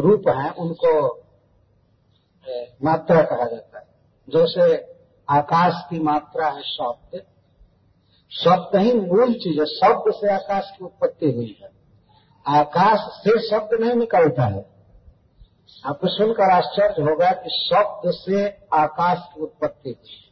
रूप 0.00 0.28
है, 0.28 0.50
उनको 0.50 1.22
मात्रा 2.84 3.22
कहा 3.22 3.44
जाता 3.44 3.78
है। 3.78 3.86
जैसे 4.28 4.76
आकाश 5.28 5.74
की 5.90 5.98
मात्रा 5.98 6.48
है 6.48 6.62
शब्द। 6.62 7.22
शब्द 8.32 8.76
ही 8.76 8.92
मूल 8.92 9.34
चीज़ 9.34 9.60
है। 9.60 9.66
शब्द 9.66 10.12
से 10.14 10.32
आकाश 10.32 10.70
की 10.78 10.84
उत्पत्ति 10.84 11.30
हुई 11.32 11.58
है। 11.62 11.75
आकाश 12.48 12.98
से 13.00 13.50
शब्द 13.50 13.80
नहीं 13.80 13.94
निकलता 13.94 14.44
है। 14.44 14.76
आपको 15.86 16.08
सुनकर 16.08 16.50
आश्चर्य 16.50 17.02
होगा 17.02 17.30
कि 17.32 17.68
शब्द 17.70 18.10
से 18.10 18.48
आकाश 18.74 19.18
की 19.34 19.40
उत्पत्ति 19.40 19.90
हुई। 19.90 20.22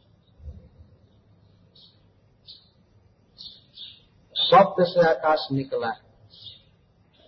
शब्द 4.35 4.75
से 4.79 5.09
आकाश 5.09 5.47
निकला 5.51 5.87
है 5.87 5.99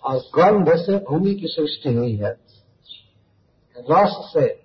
और 0.04 0.18
गंध 0.18 0.76
से 0.76 0.98
भूमि 0.98 1.36
की 1.36 1.48
सृष्टि 1.48 1.94
हुई 1.94 2.16
है। 2.16 2.32
रस 3.78 4.34
से 4.34 4.64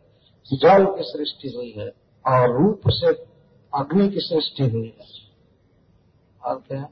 जल 0.56 0.84
की 0.84 1.02
सृष्टि 1.02 1.48
हुई 1.56 1.74
है 1.78 1.88
और 2.26 2.62
रूप 2.62 2.82
से 2.88 3.08
अग्नि 3.74 4.08
की 4.08 4.20
सृष्टि 4.20 4.62
हुई 4.62 4.96
है। 5.00 5.06
और 6.44 6.56
क्या? 6.68 6.88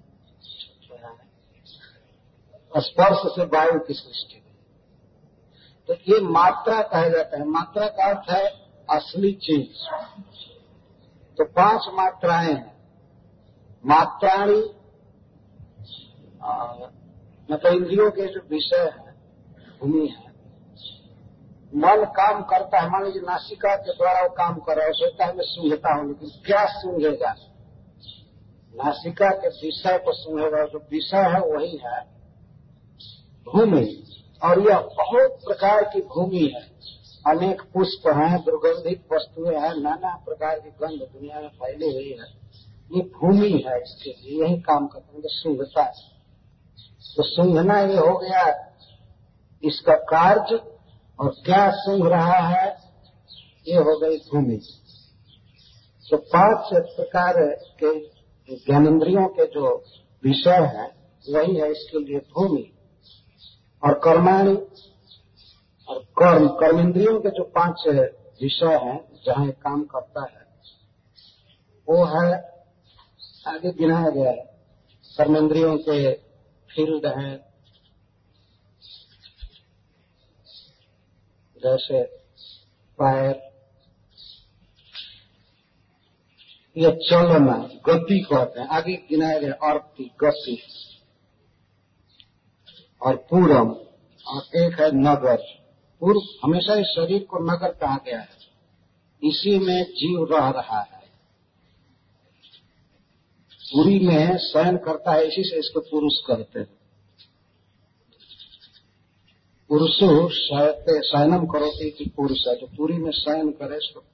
स्पर्श 2.76 3.18
से 3.26 3.44
वायु 3.44 3.78
की 3.80 3.94
सृष्टि 3.94 4.36
तो 5.88 5.94
ये 5.94 6.20
मात्रा 6.20 6.82
कहा 6.82 7.08
जाता 7.08 7.36
है। 7.36 7.44
मात्रा 7.44 7.86
का 7.86 8.08
अर्थ 8.08 8.30
है 8.30 8.46
असली 8.90 9.32
चीज़। 9.32 9.90
तो 11.38 11.44
पाँच 11.44 11.86
मात्राएँ 11.92 12.52
हैं। 12.52 12.80
मात्राणी 13.86 14.74
मतलब 17.50 17.74
इंद्रियों 17.74 18.10
के 18.10 18.26
जो 18.26 18.40
विषय 18.50 18.76
है, 18.76 19.12
भूमि 19.80 20.06
है। 20.06 20.30
मन 21.74 22.04
काम 22.04 22.42
करता 22.42 22.80
है। 22.80 22.90
मान 22.90 23.04
लीजिए 23.04 23.22
नासिका 23.22 23.76
के 23.76 23.92
द्वारा 23.92 24.22
वो 24.22 24.28
काम 24.28 24.54
कर 24.54 24.76
रहा 24.76 24.86
है। 24.86 24.92
सोचता 24.92 25.24
है, 25.24 25.36
मैं 25.36 25.44
सूंघता 25.44 25.94
हूँ, 25.94 26.08
लेकिन 26.08 26.30
क्या 26.46 26.66
सूंघेगा? 26.66 27.34
नासिका 28.74 29.30
के 29.30 29.48
विषय 29.48 29.98
को 29.98 30.12
सूंघेगा। 30.12 30.64
जो 30.64 30.78
विषय 30.78 31.16
है, 31.16 31.40
वही 31.40 31.76
है। 31.76 32.19
भूमि। 33.48 34.02
और 34.44 34.68
यह 34.68 34.78
बहुत 34.78 35.30
प्रकार 35.30 35.84
की 35.84 36.00
भूमि 36.00 36.52
है। 36.56 36.80
अनेक 37.26 37.62
पुष्प 37.62 38.08
हैं, 38.08 38.44
दुर्गंधित 38.44 39.04
वस्तुएँ 39.12 39.56
हैं, 39.56 39.74
नाना 39.74 40.16
प्रकार 40.16 40.58
की 40.58 40.70
गंध 40.70 41.00
दुनिया 41.00 41.40
में 41.40 41.48
फैली 41.48 41.92
हुई 41.92 42.10
है। 42.10 42.40
ये 42.92 43.00
भूमि 43.00 43.64
है 43.66 43.82
इसके 43.82 44.10
लिए, 44.10 44.44
यही 44.44 44.60
काम 44.60 44.86
करते 44.86 45.16
हैं 45.16 45.22
सूंघता 45.26 45.82
है। 45.82 45.92
तो 47.16 47.22
सूंघना 47.22 47.80
ये 47.80 47.96
हो 47.96 48.18
गया 48.18 48.72
इसका 49.64 49.94
कार्य, 49.94 50.60
और 51.20 51.28
क्या 51.28 51.70
सूंघ 51.70 52.06
रहा 52.06 52.38
है, 52.38 52.76
ये 53.68 53.76
हो 53.76 53.98
गई 53.98 54.16
भूमि। 54.16 54.60
तो 56.10 56.16
पाँच 56.16 56.68
प्रकार 56.72 57.34
के 57.84 58.00
ज्ञानेन्द्रियों 58.54 59.28
के 59.28 59.46
जो 59.46 59.84
विषय 60.24 60.50
है, 60.50 60.86
वही 61.30 61.54
है 61.56 61.70
इसके 61.70 61.98
लिए 61.98 62.18
भूमि। 62.18 62.72
और 63.84 63.94
कर्माणी 63.94 64.54
और 65.88 65.98
कर्म, 65.98 66.48
कर्मेंद्रियों 66.48 67.20
के 67.20 67.28
जो 67.28 67.44
पाँच 67.44 67.84
विषय 68.42 68.80
हैं, 68.82 69.22
जहाँ 69.26 69.50
काम 69.50 69.84
करता 69.84 70.22
है, 70.22 70.46
वो 71.88 72.04
है 72.04 72.50
आगे 73.46 73.72
गिनाया 73.72 74.10
गया 74.10 74.30
है। 74.30 74.50
कर्मेंद्रियों 75.16 75.78
के 75.78 76.14
फ़ील्ड 76.70 77.06
हैं। 77.06 77.50
जैसे 81.56 82.02
पैर, 83.00 83.50
या 86.78 86.90
चलना, 86.90 87.56
गति 87.86 88.20
कहते 88.20 88.60
हैं। 88.60 88.68
आगे 88.68 88.96
गिनाया 88.96 89.38
गया 89.38 89.52
अर्थ 89.52 89.82
की 89.82 90.04
गति। 90.04 90.62
और 93.02 93.16
पूरम 93.30 93.70
और 94.26 94.56
एक 94.56 94.80
है 94.80 94.90
नगर। 94.92 95.36
पूर्व 96.02 96.20
हमेशा 96.44 96.74
इस 96.74 96.86
शरीर 96.86 97.22
को 97.22 97.38
नगर 97.38 97.72
कहा 97.72 97.96
गया 97.96 98.20
है। 98.20 98.28
इसी 99.22 99.58
में 99.58 99.82
जीव 99.84 100.24
रह 100.32 100.48
रहा 100.50 100.80
है। 100.80 101.00
पूरी 103.64 103.98
में 104.06 104.38
शयन 104.38 104.76
करता 104.76 105.12
है, 105.12 105.24
इसी 105.24 105.42
से 105.42 105.58
इसको 105.58 105.80
पुरुष 105.80 106.12
कहते 106.26 106.58
हैं। 106.58 106.78
पुरुषो 109.70 110.28
शयनम 111.02 111.46
करो 111.46 111.70
कि 111.70 112.12
पुरुष 112.16 112.38
है। 112.48 112.54
जो 112.54 112.66
पूरी 112.66 112.94
में 112.94 113.10
शयन 113.10 113.50
करे, 113.50 113.76
इसको 113.76 114.04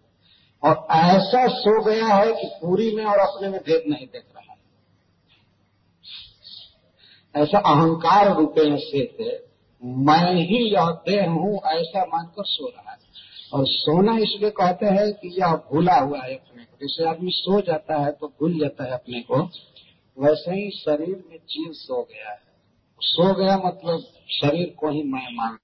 और 0.64 0.87
ऐसा 0.90 1.46
सो 1.49 1.85
गया 1.85 2.07
है 2.07 2.33
कि 2.33 2.49
पूरी 2.62 2.94
में 2.96 3.05
और 3.05 3.18
अपने 3.18 3.49
में 3.49 3.61
भेद 3.61 3.83
नहीं 3.88 4.07
देख 4.07 4.25
रहा 4.37 4.53
है 4.53 4.57
ऐसा 7.37 7.59
अहंकार 7.59 8.35
रूपे 8.37 8.70
में 8.70 8.79
से 8.79 9.01
मैं 9.83 10.35
ही 10.35 10.59
यह 10.75 10.90
देह 11.09 11.31
हूँ, 11.31 11.61
ऐसा 11.66 12.05
मानकर 12.05 12.44
सो 12.44 12.68
रहा 12.68 12.90
है। 12.90 12.99
और 13.53 13.66
सोना 13.66 14.16
इसलिए 14.18 14.51
कहते 14.51 14.87
हैं 14.87 15.12
कि 15.12 15.29
यह 15.40 15.53
भूला 15.53 15.96
हुआ 15.96 16.18
है 16.18 16.35
अपने 16.35 16.64
को। 16.64 16.77
जैसे 16.81 17.09
आदमी 17.09 17.31
सो 17.31 17.61
जाता 17.61 17.99
है 17.99 18.12
तो 18.12 18.27
भूल 18.40 18.59
जाता 18.59 18.85
है 18.85 18.90
अपने 18.90 19.20
को, 19.20 19.42
वैसे 20.16 20.51
ही 20.51 20.70
शरीर 20.70 21.25
में 21.31 21.38
जीव 21.38 21.72
सो 21.72 22.03
गया 22.03 22.31
है। 22.31 22.40
सो 23.01 23.35
गया 23.35 23.57
मतलब 23.57 24.01
शरीर 24.31 24.75
को 24.79 24.90
ही 24.90 25.03
मैं 25.03 25.29
मान 25.33 25.59